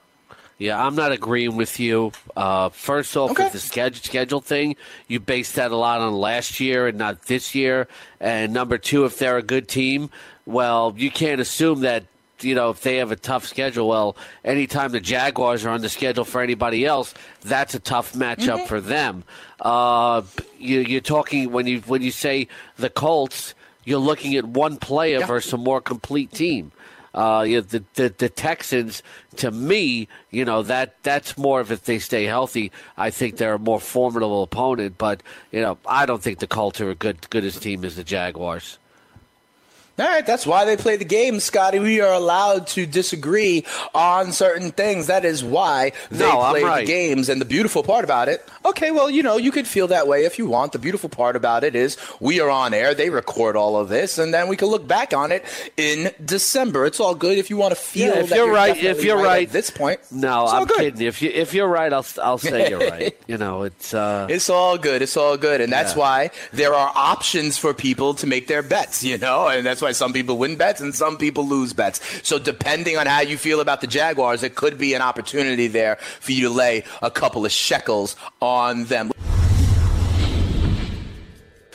[0.59, 2.11] Yeah, I'm not agreeing with you.
[2.35, 3.45] Uh, first off, Okay.
[3.45, 4.75] with the schedule, schedule thing,
[5.07, 7.87] you base that a lot on last year and not this year.
[8.19, 10.09] And number two, if they're a good team,
[10.45, 12.03] well, you can't assume that,
[12.41, 15.87] you know, if they have a tough schedule, well, anytime the Jaguars are on the
[15.89, 19.23] schedule for anybody else, that's a tough matchup for them.
[19.61, 20.23] Uh,
[20.57, 23.53] you, you're talking, when you, when you say the Colts,
[23.85, 25.25] you're looking at one player Yeah.
[25.25, 26.73] versus a more complete team.
[27.19, 29.03] Uh, you know, the, the the Texans,
[29.35, 32.71] to me, you know that that's more of if they stay healthy.
[32.95, 36.79] I think they're a more formidable opponent, but you know I don't think the Colts
[36.79, 38.79] are a good good as team as the Jaguars.
[39.99, 41.79] All right, that's why they play the game, Scotty.
[41.79, 45.07] We are allowed to disagree on certain things.
[45.07, 46.85] That is why they No, play right.
[46.85, 47.27] the games.
[47.29, 50.25] And the beautiful part about it, okay, well, you know, you could feel that way
[50.25, 50.71] if you want.
[50.71, 52.93] The beautiful part about it is we are on air.
[52.93, 55.43] They record all of this, and then we can look back on it
[55.77, 56.85] in December.
[56.85, 58.13] It's all good if you want to feel.
[58.13, 59.99] Yeah, if that you're right- if you're right- at this point.
[60.11, 60.77] No, I'm good.
[60.95, 61.07] kidding.
[61.07, 63.15] If you if you're right, I'll I'll say you're right.
[63.27, 65.01] You know, it's uh, It's all good.
[65.01, 65.61] It's all good.
[65.61, 65.99] And that's Yeah.
[65.99, 69.47] why there are options for people to make their bets, you know?
[69.47, 71.99] And that's why some people win bets and some people lose bets.
[72.27, 75.97] So depending on how you feel about the Jaguars, it could be an opportunity there
[76.19, 79.11] for you to lay a couple of shekels on them.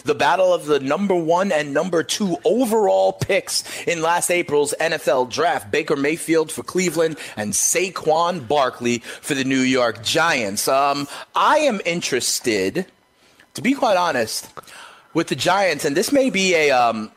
[0.05, 5.31] The battle of the number one and number two overall picks in last April's NFL
[5.31, 5.71] draft.
[5.71, 10.69] Baker Mayfield for Cleveland and Saquon Barkley for the New York Giants.
[10.69, 12.85] Um, I am interested,
[13.55, 14.47] to be quite honest,
[15.15, 17.11] with the Giants, and this may be a um,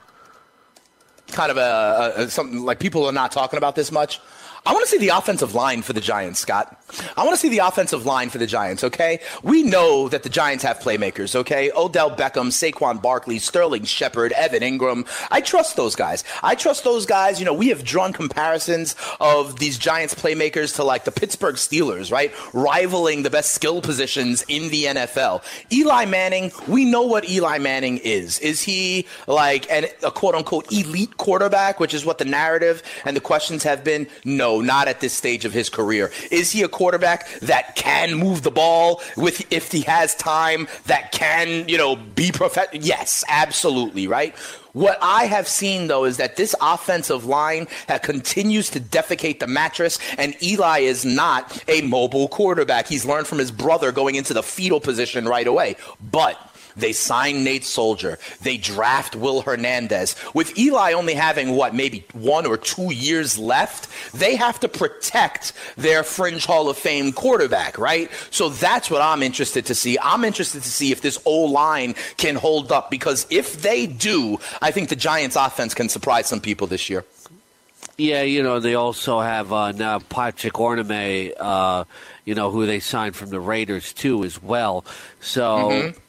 [1.31, 4.19] kind of a, a, something like people are not talking about this much.
[4.67, 6.77] I want to see the offensive line for the Giants, Scott.
[7.15, 9.21] I want to see the offensive line for the Giants, okay?
[9.41, 11.71] We know that the Giants have playmakers, okay?
[11.73, 15.07] Odell Beckham, Saquon Barkley, Sterling Shepard, Evan Engram.
[15.31, 16.25] I trust those guys.
[16.43, 17.39] I trust those guys.
[17.39, 22.11] You know, we have drawn comparisons of these Giants playmakers to like the Pittsburgh Steelers,
[22.11, 22.33] right?
[22.51, 25.43] Rivaling the best skill positions in the NFL.
[25.71, 28.37] Eli Manning, we know what Eli Manning is.
[28.39, 33.15] Is he like an, a quote unquote elite quarterback, which is what the narrative and
[33.15, 34.07] the questions have been?
[34.25, 36.11] No, not at this stage of his career.
[36.31, 41.11] Is he a quarterback that can move the ball with if he has time, that
[41.11, 44.35] can, you know, be prof- Yes, absolutely, right?
[44.77, 47.67] What I have seen though is that this offensive line
[48.03, 52.87] continues to defecate the mattress, and Eli is not a mobile quarterback.
[52.87, 55.77] He's learned from his brother going into the fetal position right away.
[56.11, 56.37] But
[56.77, 58.19] They sign Nate Solder.
[58.41, 60.15] They draft Will Hernandez.
[60.33, 65.53] With Eli only having what, maybe one or two years left, they have to protect
[65.75, 68.09] their fringe Hall of Fame quarterback, right?
[68.29, 69.97] So that's what I'm interested to see.
[70.01, 74.39] I'm interested to see if this O line can hold up because if they do,
[74.61, 77.03] I think the Giants offense can surprise some people this year.
[77.97, 81.85] Yeah, you know, they also have uh, now Patrick Omameh, uh,
[82.25, 84.85] you know, who they signed from the Raiders, too, as well.
[85.19, 85.43] So.
[85.69, 85.99] Mm-hmm.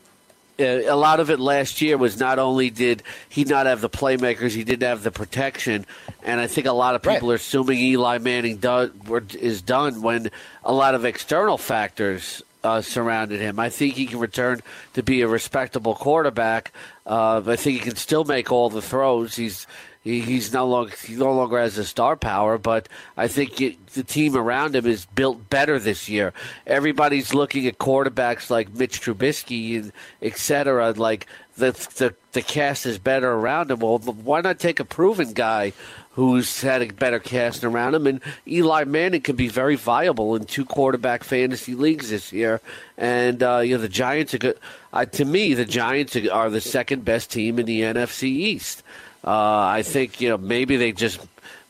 [0.61, 4.51] A lot of it last year was not only did he not have the playmakers,
[4.51, 5.87] he didn't have the protection,
[6.25, 7.35] and I think a lot of people right.
[7.35, 8.91] are assuming Eli Manning do,
[9.39, 10.33] is done when
[10.65, 13.59] a lot of external factors uh, surrounded him.
[13.59, 14.61] I think he can return
[14.95, 16.73] to be a respectable quarterback.
[17.07, 19.37] Uh, I think he can still make all the throws.
[19.37, 19.67] He's
[20.03, 23.87] he, he's no longer he no longer has the star power, but I think it,
[23.89, 26.33] the team around him is built better this year.
[26.67, 30.93] Everybody's looking at quarterbacks like Mitch Trubisky and et cetera.
[30.93, 33.81] Like the the the cast is better around him.
[33.81, 35.73] Well, why not take a proven guy
[36.19, 38.05] who's had a better cast around him.
[38.05, 42.61] And Eli Manning can be very viable in two quarterback fantasy leagues this year.
[42.97, 44.59] And uh, you know the Giants are good.
[44.93, 48.83] Uh, to me, the Giants are the second best team in the NFC East.
[49.25, 51.21] Uh, I think you know maybe they just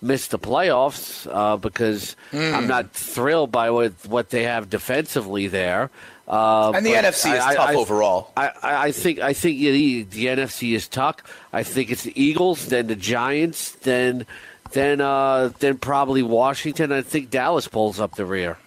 [0.01, 2.55] missed the playoffs uh, because mm.
[2.55, 5.91] I'm not thrilled by what what they have defensively there.
[6.27, 8.33] Uh, and the NFC is I, tough I, overall.
[8.37, 11.17] I, I, think I think the, the NFC is tough.
[11.55, 14.27] I think it's the Eagles, then the Giants, then
[14.73, 16.93] then uh, then probably Washington.
[16.93, 18.59] I think Dallas pulls up the rear.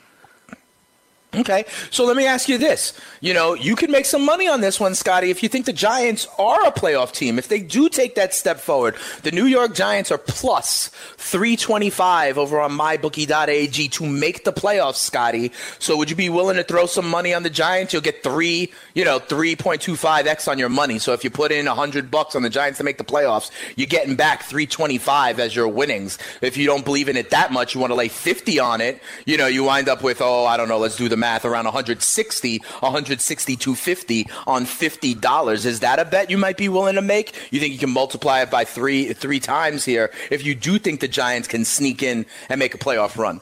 [1.33, 2.93] Okay, so let me ask you this.
[3.21, 5.71] You know, you can make some money on this one, Scotty, if you think the
[5.71, 7.39] Giants are a playoff team.
[7.39, 10.89] If they do take that step forward, the New York Giants are plus
[11.19, 15.53] 325 over on mybookie.ag to make the playoffs, Scotty.
[15.79, 17.93] So would you be willing to throw some money on the Giants?
[17.93, 20.99] You'll get three, you know, 3.25x on your money.
[20.99, 23.87] So if you put in 100 bucks on the Giants to make the playoffs, you're
[23.87, 26.17] getting back 325 as your winnings.
[26.41, 29.01] If you don't believe in it that much, you want to lay 50 on it,
[29.25, 31.63] you know, you wind up with, oh, I don't know, let's do the math around
[31.63, 35.65] 160, 160 250 on $50.
[35.65, 37.33] Is that a bet you might be willing to make?
[37.51, 40.99] You think you can multiply it by three three times here if you do think
[40.99, 43.39] the Giants can sneak in and make a playoff run?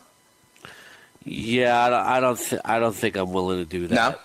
[1.25, 2.37] Yeah, I don't.
[2.37, 3.95] Th- I don't think I'm willing to do that.
[3.95, 4.15] No.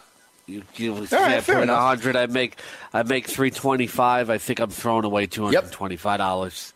[0.47, 2.03] You, you All right, fair enough.
[2.03, 2.17] 100.
[2.17, 2.59] I make
[2.93, 4.29] I make 325.
[4.29, 6.74] I think I'm throwing away 225 dollars.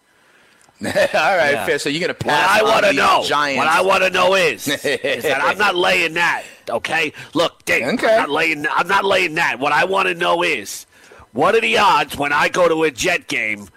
[0.84, 1.66] All right, yeah.
[1.66, 1.78] fair.
[1.80, 2.62] So you're gonna pass.
[2.62, 3.58] What I want to know, Giants.
[3.58, 6.44] what I want to know is, is that I'm not laying that.
[6.70, 8.06] Okay, look, Dave, okay.
[8.06, 8.66] I'm not laying.
[8.66, 9.58] I'm not laying that.
[9.58, 10.86] What I want to know is,
[11.32, 13.68] what are the odds when I go to a Jet game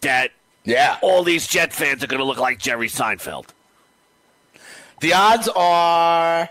[0.00, 0.32] that
[0.64, 3.46] yeah all these Jet fans are going to look like Jerry Seinfeld?
[5.00, 6.48] The odds are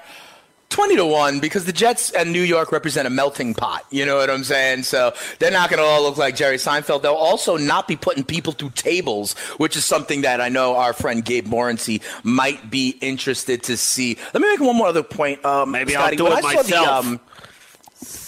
[0.69, 3.86] 20 to 1 because the Jets and New York represent a melting pot.
[3.89, 4.84] You know what I'm saying?
[4.84, 7.01] So they're not going to all look like Jerry Seinfeld.
[7.01, 10.93] They'll also not be putting people through tables, which is something that I know our
[10.93, 14.17] friend Gabe Morency might be interested to see.
[14.34, 15.43] Let me make one more other point.
[15.45, 17.21] Um, Maybe Scotty, I'll do it myself.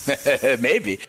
[0.06, 1.00] The, um, maybe.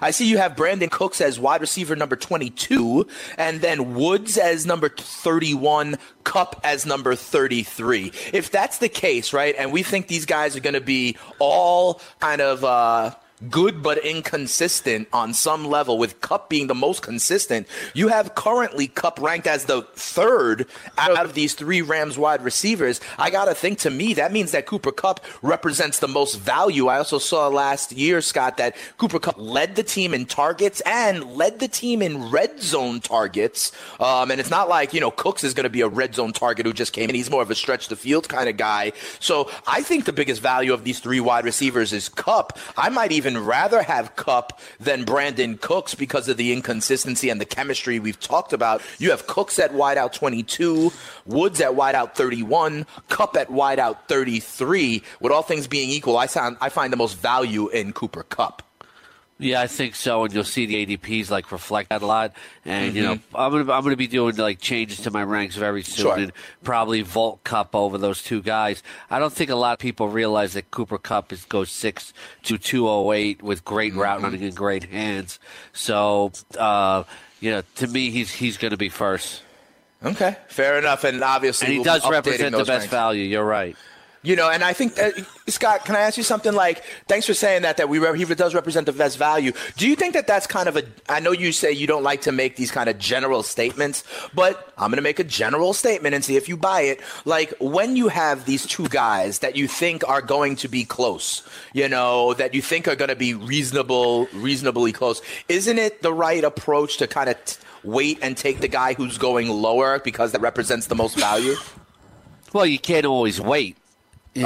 [0.00, 3.06] I see you have Brandin Cooks as wide receiver number 22,
[3.36, 8.12] and then Woods as number 31, Kupp as number 33.
[8.32, 12.00] If that's the case, right, and we think these guys are going to be all
[12.20, 12.64] kind of.
[12.64, 13.14] Uh,
[13.50, 17.66] good but inconsistent on some level, with Kupp being the most consistent.
[17.94, 23.00] You have currently Kupp ranked as the third out of these three Rams wide receivers.
[23.18, 26.88] I got to think to me, that means that Cooper Kupp represents the most value.
[26.88, 31.34] I also saw last year, Scott, that Cooper Kupp led the team in targets and
[31.34, 33.72] led the team in red zone targets.
[34.00, 36.32] Um, and it's not like, you know, Cooks is going to be a red zone
[36.32, 37.14] target who just came in.
[37.14, 38.92] He's more of a stretch the field kind of guy.
[39.20, 42.58] So I think the biggest value of these three wide receivers is Kupp.
[42.76, 47.38] I might even even rather have Kupp than Brandin Cooks because of the inconsistency and
[47.38, 48.80] the chemistry we've talked about.
[48.98, 50.90] You have Cooks at wideout 22,
[51.26, 55.02] Woods at wideout 31, Kupp at wideout 33.
[55.20, 58.62] With all things being equal, I, sound, I find the most value in Cooper Kupp.
[59.40, 62.32] Yeah, I think so, and you'll see the ADPs like reflect that a lot.
[62.64, 62.96] And mm-hmm.
[62.96, 63.36] you know, mm-hmm.
[63.36, 66.18] I'm gonna I'm gonna be doing like changes to my ranks very soon, sure.
[66.18, 66.32] and
[66.64, 68.82] probably Vault Kupp over those two guys.
[69.10, 72.12] I don't think a lot of people realize that Cooper Kupp is goes six
[72.44, 74.00] to two oh eight with great mm-hmm.
[74.00, 75.38] route running and great hands.
[75.72, 77.04] So, uh,
[77.38, 79.42] you know, to me, he's he's going to be first.
[80.04, 82.86] Okay, fair enough, and obviously and he we'll does represent the best ranks.
[82.86, 83.22] value.
[83.22, 83.76] You're right.
[84.28, 84.92] You know, and I think
[85.46, 86.52] Scott, can I ask you something?
[86.52, 87.78] Like, thanks for saying that.
[87.78, 89.52] That we he does represent the best value.
[89.78, 90.82] Do you think that that's kind of a?
[91.08, 94.70] I know you say you don't like to make these kind of general statements, but
[94.76, 97.00] I'm going to make a general statement and see if you buy it.
[97.24, 101.42] Like when you have these two guys that you think are going to be close,
[101.72, 106.12] you know, that you think are going to be reasonable, reasonably close, isn't it the
[106.12, 110.32] right approach to kind of t- wait and take the guy who's going lower because
[110.32, 111.54] that represents the most value?
[112.52, 113.77] Well, you can't always wait.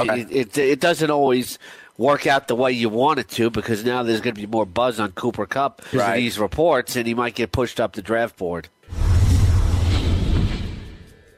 [0.01, 0.21] Okay.
[0.21, 1.59] It, it, it doesn't always
[1.97, 4.65] work out the way you want it to because now there's going to be more
[4.65, 6.09] buzz on Cooper Kupp Right.
[6.09, 8.69] of these reports, and he might get pushed up the draft board.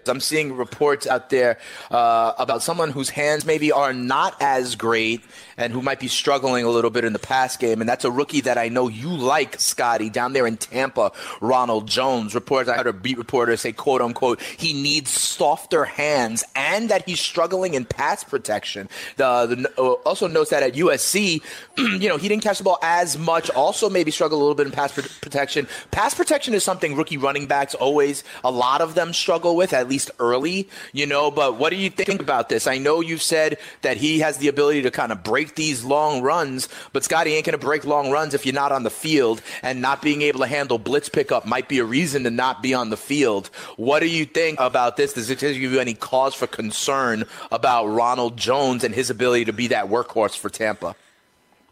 [0.08, 1.58] I'm seeing reports out there
[1.89, 5.24] uh, about someone whose hands maybe are not as great
[5.58, 7.82] and who might be struggling a little bit in the pass game.
[7.82, 11.88] And that's a rookie that I know you like, Scotty, down there in Tampa, Ronald
[11.88, 12.36] Jones.
[12.36, 17.08] Reports I heard a beat reporter say, quote unquote, he needs softer hands and that
[17.08, 18.89] he's struggling in pass protection.
[19.18, 21.41] The, the uh, also notes that at USC,
[21.78, 23.49] you know, he didn't catch the ball as much.
[23.51, 25.68] Also, maybe struggle a little bit in pass pr- protection.
[25.91, 29.88] Pass protection is something rookie running backs always, a lot of them struggle with, at
[29.88, 31.32] least early, you know.
[31.32, 32.68] But what do you think about this?
[32.68, 36.22] I know you've said that he has the ability to kind of break these long
[36.22, 39.41] runs, but Scotty ain't going to break long runs if you're not on the field,
[39.62, 42.74] and not being able to handle blitz pickup might be a reason to not be
[42.74, 43.48] on the field.
[43.78, 45.14] What do you think about this?
[45.14, 49.54] Does it give you any cause for concern about Ronald Jones and his ability to
[49.54, 50.96] be that workhorse for Tampa?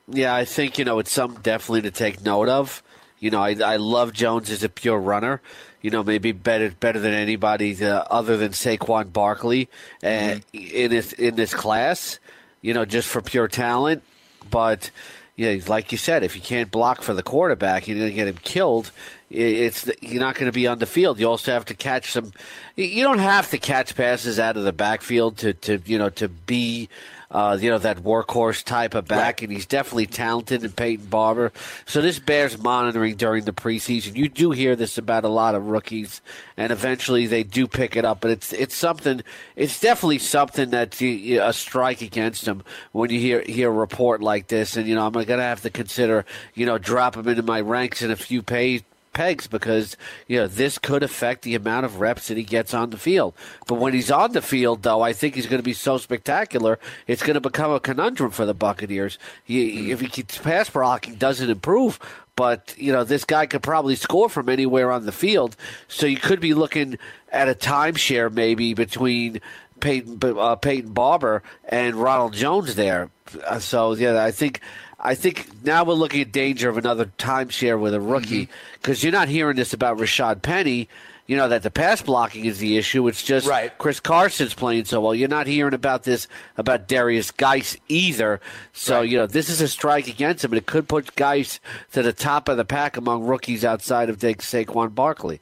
[0.07, 2.84] Yeah, I think you know it's something definitely to take note of.
[3.19, 5.41] You know, I, I love Jones as a pure runner.
[5.82, 9.69] You know, maybe better better than anybody uh, other than Saquon Barkley
[10.03, 12.19] uh, in this in this class.
[12.64, 14.01] You know, just for pure talent.
[14.49, 14.89] But
[15.36, 18.28] yeah, like you said, if you can't block for the quarterback, you're going to get
[18.28, 18.91] him killed.
[19.30, 21.20] It's you're not going to be on the field.
[21.20, 22.32] You also have to catch some.
[22.76, 26.28] You don't have to catch passes out of the backfield to, to you know to
[26.28, 26.89] be
[27.34, 31.51] uh, you know, that workhorse type of back, and he's definitely talented in Peyton Barber.
[31.86, 34.15] So this bears monitoring during the preseason.
[34.15, 36.21] You do hear this about a lot of rookies,
[36.57, 38.21] and eventually they do pick it up.
[38.21, 39.23] But it's it's something.
[39.55, 44.47] It's definitely something that's a strike against him when you hear hear a report like
[44.47, 44.77] this.
[44.77, 47.61] And you know, I'm going to have to consider you know drop him into my
[47.61, 48.84] ranks in a few pay,
[49.14, 49.95] pegs because
[50.28, 53.34] you know this could affect the amount of reps that he gets on the field.
[53.68, 56.80] But when he's on the field, though, I think he's going to be so spectacular.
[57.07, 59.18] It's going to become a conundrum for the Buccaneers.
[59.43, 61.99] He, if he keeps pass blocking doesn't improve.
[62.36, 65.55] But you know this guy could probably score from anywhere on the field,
[65.88, 66.97] so you could be looking
[67.32, 69.39] at a timeshare maybe between
[69.80, 73.11] Peyton, uh, Peyton Barber and Ronald Jones there.
[73.45, 74.61] Uh, So yeah, I think
[75.05, 78.09] I think now we're looking at danger of another timeshare with a mm-hmm.
[78.09, 80.87] rookie because you're not hearing this about Rashad Penny.
[81.27, 83.07] You know that the pass blocking is the issue.
[83.07, 83.77] It's just Right.
[83.77, 85.15] Chris Carson's playing so well.
[85.15, 86.27] You're not hearing about this
[86.57, 88.41] about Derrius Guice either.
[88.71, 91.59] So you know this is a strike against him, and it could put Guice
[91.93, 95.41] to the top of the pack among rookies outside of Saquon Barkley.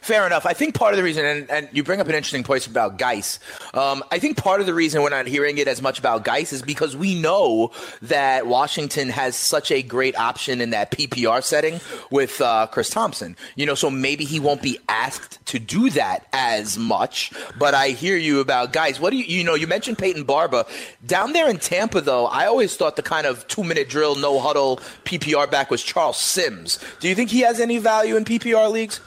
[0.00, 0.46] Fair enough.
[0.46, 2.98] I think part of the reason, and, and you bring up an interesting point about
[2.98, 3.38] Guice.
[3.72, 6.52] Um, I think part of the reason we're not hearing it as much about Guice
[6.52, 7.70] is because we know
[8.02, 11.80] that Washington has such a great option in that PPR setting
[12.10, 13.36] with uh, Chris Thompson.
[13.54, 17.32] You know, so maybe he won't be asked to do that as much.
[17.58, 18.98] But I hear you about Guice.
[18.98, 20.64] What do you, you know, you mentioned Peyton Barber.
[21.06, 24.40] Down there in Tampa, though, I always thought the kind of two minute drill, no
[24.40, 26.78] huddle PPR back was Charles Sims.
[26.98, 29.00] Do you think he has any value in PPR leagues?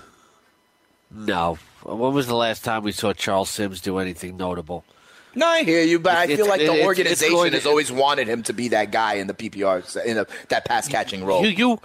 [1.14, 1.57] No.
[1.84, 4.86] When was the last time we saw Charles Sims do anything notable?
[5.36, 8.28] No, I hear you, but I feel like the it's- it's organization has always wanted
[8.28, 11.43] him to be that guy in the PPR, in a, that pass catching role.
[11.45, 11.80] You you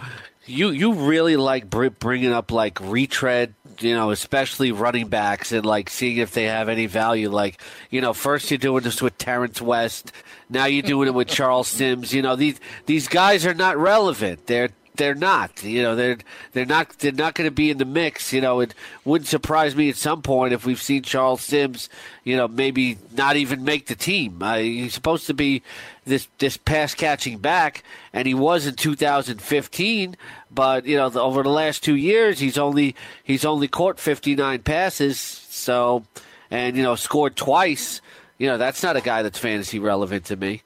[0.45, 5.89] you you really like bringing up like retread, you know, especially running backs and like
[5.89, 7.29] seeing if they have any value.
[7.29, 7.59] Like
[7.89, 10.11] you know, first you're doing this with Terrence West,
[10.49, 12.13] now you're doing it with Charles Sims.
[12.13, 14.45] You know, these these guys are not relevant.
[14.45, 14.69] They're
[14.99, 15.63] they're not.
[15.63, 16.17] You know, they're
[16.51, 18.31] they're not they're not going to be in the mix.
[18.31, 18.75] You know, it
[19.05, 21.89] wouldn't surprise me at some point if we've seen Charles Sims,
[22.23, 24.43] you know, maybe not even make the team.
[24.43, 25.63] Uh, he's supposed to be
[26.05, 27.83] this this pass catching back,
[28.13, 30.15] and he was in 2015.
[30.51, 34.61] But you know, the, over the last two years, he's only he's only caught 59
[34.63, 35.17] passes.
[35.17, 36.03] So,
[36.51, 38.01] and you know, scored twice.
[38.37, 40.61] You know, that's not a guy that's fantasy relevant to me.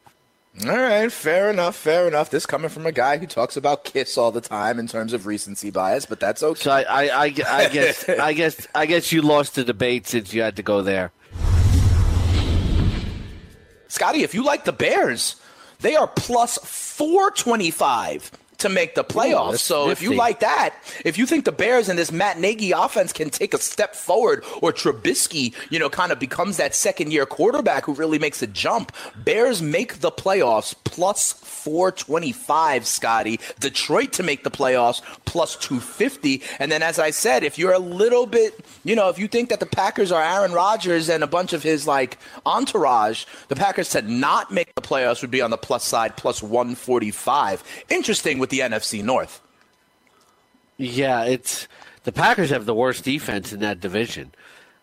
[0.62, 2.30] All right, fair enough, fair enough.
[2.30, 5.26] This coming from a guy who talks about Kiss all the time in terms of
[5.26, 6.62] recency bias, but that's okay.
[6.62, 10.32] So I, I, I, I guess I guess I guess you lost the debate since
[10.32, 11.12] you had to go there.
[13.88, 15.38] Scotty, if you like the Bears,
[15.80, 19.52] they are plus 425 to make the playoffs.
[19.52, 20.76] that's so if you like that,
[21.06, 24.44] if you think the Bears and this Matt Nagy offense can take a step forward,
[24.62, 28.48] or Trubisky, you know, kind of becomes that second year quarterback who really makes a
[28.48, 33.40] jump, Bears make the playoffs plus 425, Scotty.
[33.60, 36.42] Detroit to make the playoffs plus 250.
[36.60, 39.50] And then, as I said, if you're a little bit, you know, if you think
[39.50, 43.90] that the Packers are Aaron Rodgers and a bunch of his like entourage, the Packers
[43.90, 47.64] to not make the playoffs would be on the plus side, plus 145.
[47.90, 49.40] Interesting with the NFC North.
[50.76, 51.70] Yeah, it's
[52.04, 54.34] the Packers have the worst defense in that division.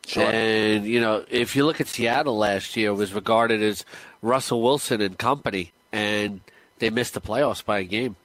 [0.07, 0.25] Sure.
[0.25, 3.85] And you know, if you look at Seattle last year, it was regarded as
[4.23, 6.41] Russell Wilson and company, and
[6.79, 8.17] they missed the playoffs by a game.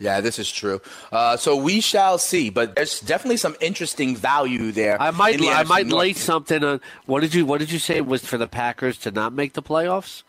[0.00, 0.80] Yeah, this is true.
[1.12, 5.00] Uh, so we shall see, but there's definitely some interesting value there.
[5.00, 6.80] I might, the I might lay something on.
[7.06, 9.62] What did you, what did you say was for the Packers to not make the
[9.62, 10.24] playoffs?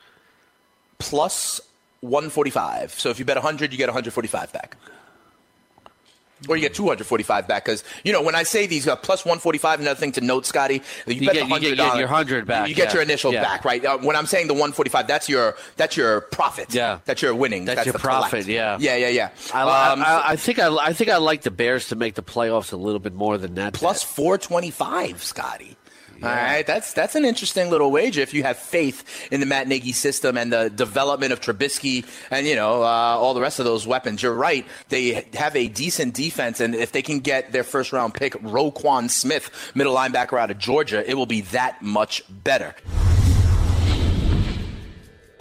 [1.02, 1.60] plus
[2.02, 2.92] 145.
[3.00, 4.78] So if you bet 100, you get 145 back.
[6.50, 9.80] Or you get 245 back because you know when I say these uh, plus 145.
[9.82, 12.74] Another thing to note, Scotty, you, You bet get- you get your 100 back, You
[12.74, 12.94] get yeah.
[12.96, 13.44] your initial Yeah.
[13.44, 13.86] back, right?
[13.86, 16.74] Uh, when I'm saying the 145, that's your that's your profit.
[16.74, 16.98] Yeah.
[17.06, 17.66] that's your winning.
[17.66, 18.32] That's your the collect.
[18.32, 18.78] profit, yeah.
[18.80, 19.30] yeah, yeah, yeah.
[19.54, 22.24] I, Um, I, I think I, I think I like the Bears to make the
[22.24, 23.74] playoffs a little bit more than that.
[23.74, 25.78] plus 425, Scotty.
[26.24, 29.68] All right, that's that's an interesting little wager if you have faith in the Matt
[29.68, 33.66] Nagy system and the development of Trubisky and you know uh, all the rest of
[33.66, 34.22] those weapons.
[34.22, 38.14] You're right; they have a decent defense, and if they can get their first round
[38.14, 42.76] pick Roquan Smith, middle linebacker out of Georgia, it will be that much better.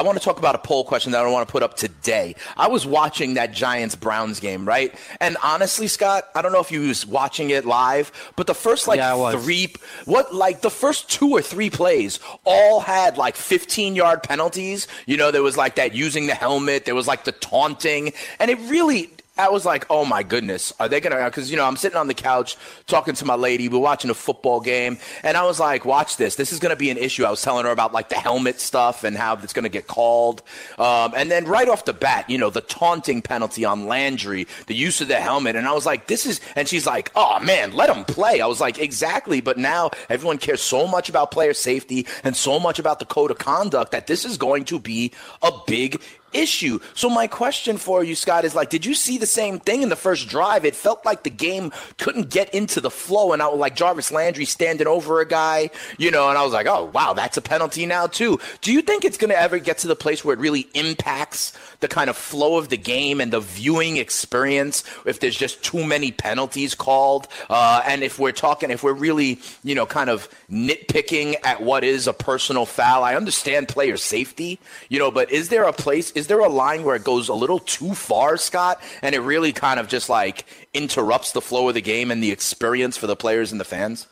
[0.01, 2.35] I want to talk about a poll question that I want to put up today.
[2.57, 4.95] I was watching that Giants Browns game, right?
[5.21, 8.89] And honestly, Scott, I don't know if you was watching it live, but the first
[8.89, 9.75] like Yeah, three,
[10.07, 14.89] what like the first two or three plays all had like 15 yard penalties.
[15.05, 18.51] You know, there was like that using the helmet, there was like the taunting, and
[18.51, 19.11] it really.
[19.41, 21.25] I was like, oh my goodness, are they gonna?
[21.25, 23.69] Because you know, I'm sitting on the couch talking to my lady.
[23.69, 26.35] We're watching a football game, and I was like, watch this.
[26.37, 27.25] This is gonna be an issue.
[27.25, 30.43] I was telling her about like the helmet stuff and how it's gonna get called.
[30.79, 34.75] Um, and then right off the bat, you know, the taunting penalty on Landry, the
[34.75, 36.41] use of the helmet, and I was like, this is.
[36.55, 38.43] And she's like, oh man, let him play.
[38.43, 39.41] I was like, exactly.
[39.41, 43.31] But now everyone cares so much about player safety and so much about the code
[43.31, 45.13] of conduct that this is going to be
[45.43, 46.01] a big
[46.33, 46.81] issue.
[46.95, 49.89] So my question for you, Scott, is like, did you see the same thing in
[49.89, 50.65] the first drive?
[50.65, 54.13] It felt like the game couldn't get into the flow, and I was like Jarvis
[54.13, 57.43] Landry standing over a guy, you know, and I was like, oh wow, that's a
[57.43, 58.39] penalty now too.
[58.61, 61.53] Do you think it's going to ever get to the place where it really impacts
[61.81, 65.85] the kind of flow of the game and the viewing experience if there's just too
[65.85, 67.29] many penalties called?
[67.49, 71.85] Uh, and if we're talking, if we're really, you know, kind of nitpicking at what
[71.85, 74.59] is a personal foul, I understand player safety,
[74.89, 77.35] you know, but is there a place, is there a line where it goes a
[77.35, 80.45] little too far, Scott, and it really kind of just like
[80.75, 84.07] interrupts the flow of the game and the experience for the players and the fans?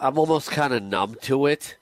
[0.00, 1.76] I'm almost kind of numb to it.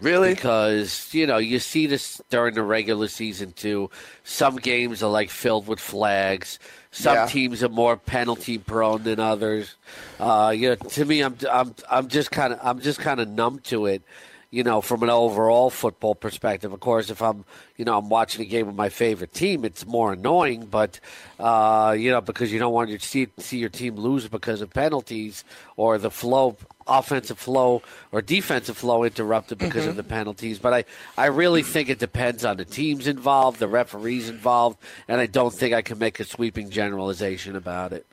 [0.00, 0.34] Really?
[0.34, 3.88] because you know you see this during the regular season too.
[4.24, 6.58] Some games are like filled with flags.
[6.90, 7.26] Some Yeah.
[7.26, 9.76] teams are more penalty prone than others.
[10.18, 13.28] Uh, you know, to me, I'm I'm I'm just kind of I'm just kind of
[13.28, 14.02] numb to it.
[14.52, 16.74] You know, from an overall football perspective.
[16.74, 17.46] Of course, if I'm
[17.78, 20.66] you know I'm watching a game with my favorite team, it's more annoying.
[20.66, 21.00] But
[21.40, 24.70] uh, you know, because you don't want to see see your team lose because of
[24.70, 25.42] penalties
[25.76, 30.58] or the flow offensive flow or defensive flow interrupted because of the penalties.
[30.58, 30.84] But I,
[31.16, 34.78] I really think it depends on the teams involved, the referees involved,
[35.08, 38.06] and I don't think I can make a sweeping generalization about it.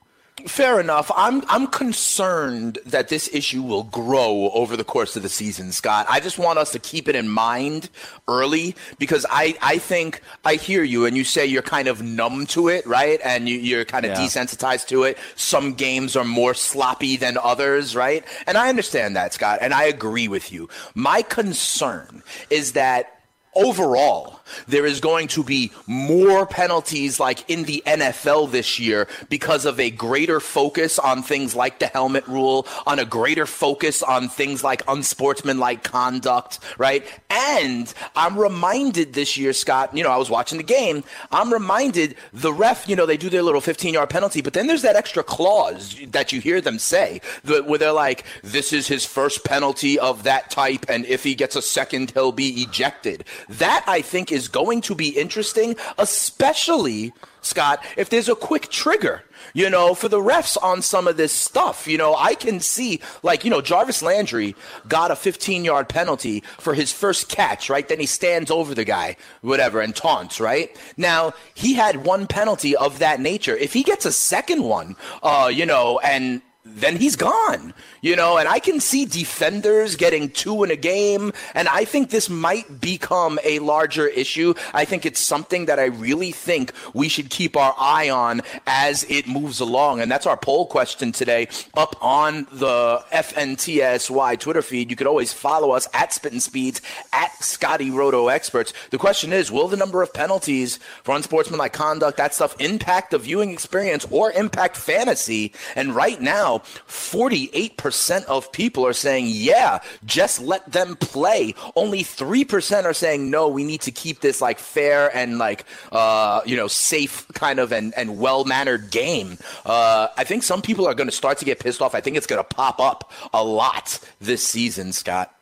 [0.47, 1.11] Fair enough.
[1.15, 6.05] I'm I'm concerned that this issue will grow over the course of the season, Scott.
[6.09, 7.89] I just want us to keep it in mind
[8.27, 12.45] early because I, I think I hear you and you say you're kind of numb
[12.47, 13.19] to it, right?
[13.23, 14.19] And you, you're kind of Yeah.
[14.25, 15.17] desensitized to it.
[15.35, 18.23] Some games are more sloppy than others, right?
[18.47, 20.69] And I understand that, Scott, and I agree with you.
[20.95, 23.19] My concern is that
[23.55, 29.65] overall, there is going to be more penalties like in the NFL this year because
[29.65, 34.29] of a greater focus on things like the helmet rule, on a greater focus on
[34.29, 37.05] things like unsportsmanlike conduct, right?
[37.29, 41.03] And I'm reminded this year, Scott, you know, I was watching the game.
[41.31, 44.67] I'm reminded the ref, you know, they do their little 15 yard penalty, but then
[44.67, 49.05] there's that extra clause that you hear them say where they're like, this is his
[49.05, 53.25] first penalty of that type, and if he gets a second, he'll be ejected.
[53.47, 57.13] That, I think, is going to be interesting, especially.
[57.41, 59.23] Scott, if there's a quick trigger,
[59.53, 61.87] you know, for the refs on some of this stuff.
[61.87, 64.55] You know, I can see, like, you know, Jarvis Landry
[64.87, 67.87] got a 15 yard penalty for his first catch, right?
[67.87, 70.75] Then he stands over the guy, whatever, and taunts, right?
[70.97, 73.55] Now, he had one penalty of that nature.
[73.55, 78.37] If he gets a second one, uh, you know, and then he's gone, you know,
[78.37, 82.79] and I can see defenders getting two in a game, and I think this might
[82.79, 84.53] become a larger issue.
[84.73, 89.03] I think it's something that I really think we should keep our eye on as
[89.09, 94.89] it moves along, and that's our poll question today up on the FNTSY Twitter feed.
[94.89, 96.81] You could always follow us at Spittin' Speeds,
[97.11, 98.73] at Scotty Roto Experts.
[98.91, 103.17] The question is, will the number of penalties for unsportsmanlike conduct, that stuff, impact the
[103.17, 105.53] viewing experience or impact fantasy?
[105.75, 111.53] And right now, 48% of people are saying, yeah, just let them play.
[111.75, 116.41] Only 3% are saying, no, we need to keep this like fair and like, uh,
[116.45, 119.37] you know, safe kind of and, and well mannered game.
[119.65, 121.95] Uh, I think some people are going to start to get pissed off.
[121.95, 125.33] I think it's going to pop up a lot this season, Scott.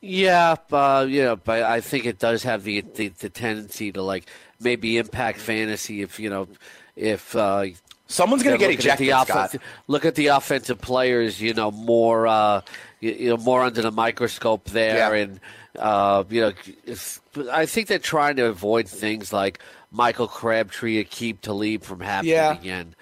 [0.00, 4.26] Yeah, uh, yeah, but I think it does have the, the, the tendency to like
[4.60, 6.46] maybe impact fantasy if you know
[6.96, 7.64] if uh,
[8.06, 9.08] Someone's going to get ejected.
[9.08, 9.56] At.
[9.88, 11.40] Look at the offensive players.
[11.40, 12.26] You know more.
[12.26, 12.60] Uh,
[13.00, 15.22] you, you, know more under the microscope there, Yeah.
[15.22, 15.40] and
[15.78, 16.52] uh, you know,
[17.52, 19.58] I think they're trying to avoid things like
[19.90, 22.52] Michael Crabtree, Aqib Talib from happening Yeah.
[22.52, 22.94] again.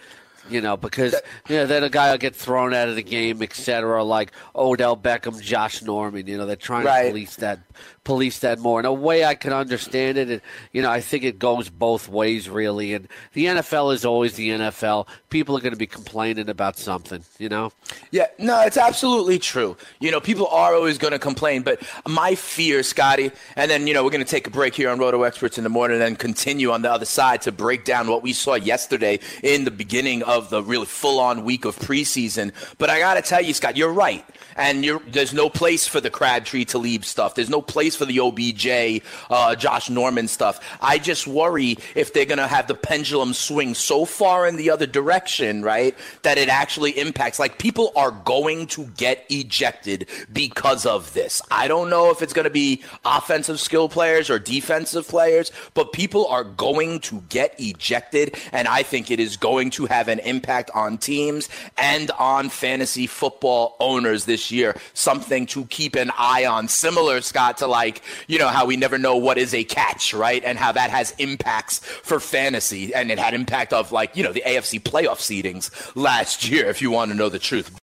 [0.52, 1.14] You know, because
[1.48, 4.04] you know, then a guy will get thrown out of the game, etc.
[4.04, 6.26] Like Odell Beckham, Josh Norman.
[6.26, 7.04] You know, they're trying Right.
[7.04, 7.60] to police that,
[8.04, 8.80] police that more.
[8.80, 10.28] In a way, I can understand it.
[10.28, 10.40] And,
[10.72, 12.94] you know, I think it goes both ways, really.
[12.94, 15.06] And the NFL is always the NFL.
[15.30, 17.24] People are going to be complaining about something.
[17.38, 17.72] You know.
[18.10, 19.76] Yeah, no, it's absolutely true.
[20.00, 23.94] You know, people are always going to complain, but my fear, Scotty, and then, you
[23.94, 26.02] know, we're going to take a break here on Roto Experts in the morning and
[26.02, 29.70] then continue on the other side to break down what we saw yesterday in the
[29.70, 32.52] beginning of the really full on week of preseason.
[32.78, 34.24] But I got to tell you, Scott, you're right.
[34.56, 37.34] And you're, there's no place for the Crabtree Talib stuff.
[37.34, 40.60] There's no place for the OBJ, uh, Josh Norman stuff.
[40.80, 44.70] I just worry if they're going to have the pendulum swing so far in the
[44.70, 47.38] other direction, right, that it actually impacts.
[47.38, 51.40] Like, people are going to get ejected because of this.
[51.50, 55.92] I don't know if it's going to be offensive skill players or defensive players, but
[55.92, 58.36] people are going to get ejected.
[58.52, 63.06] And I think it is going to have an impact on teams and on fantasy
[63.06, 64.76] football owners this year.
[64.94, 66.68] Something to keep an eye on.
[66.68, 70.42] Similar, Scott, to like, you know, how we never know what is a catch, right?
[70.44, 72.94] And how that has impacts for fantasy.
[72.94, 76.82] And it had impact of like, you know, the AFC playoff seedings last year, if
[76.82, 77.74] you want to know the truth.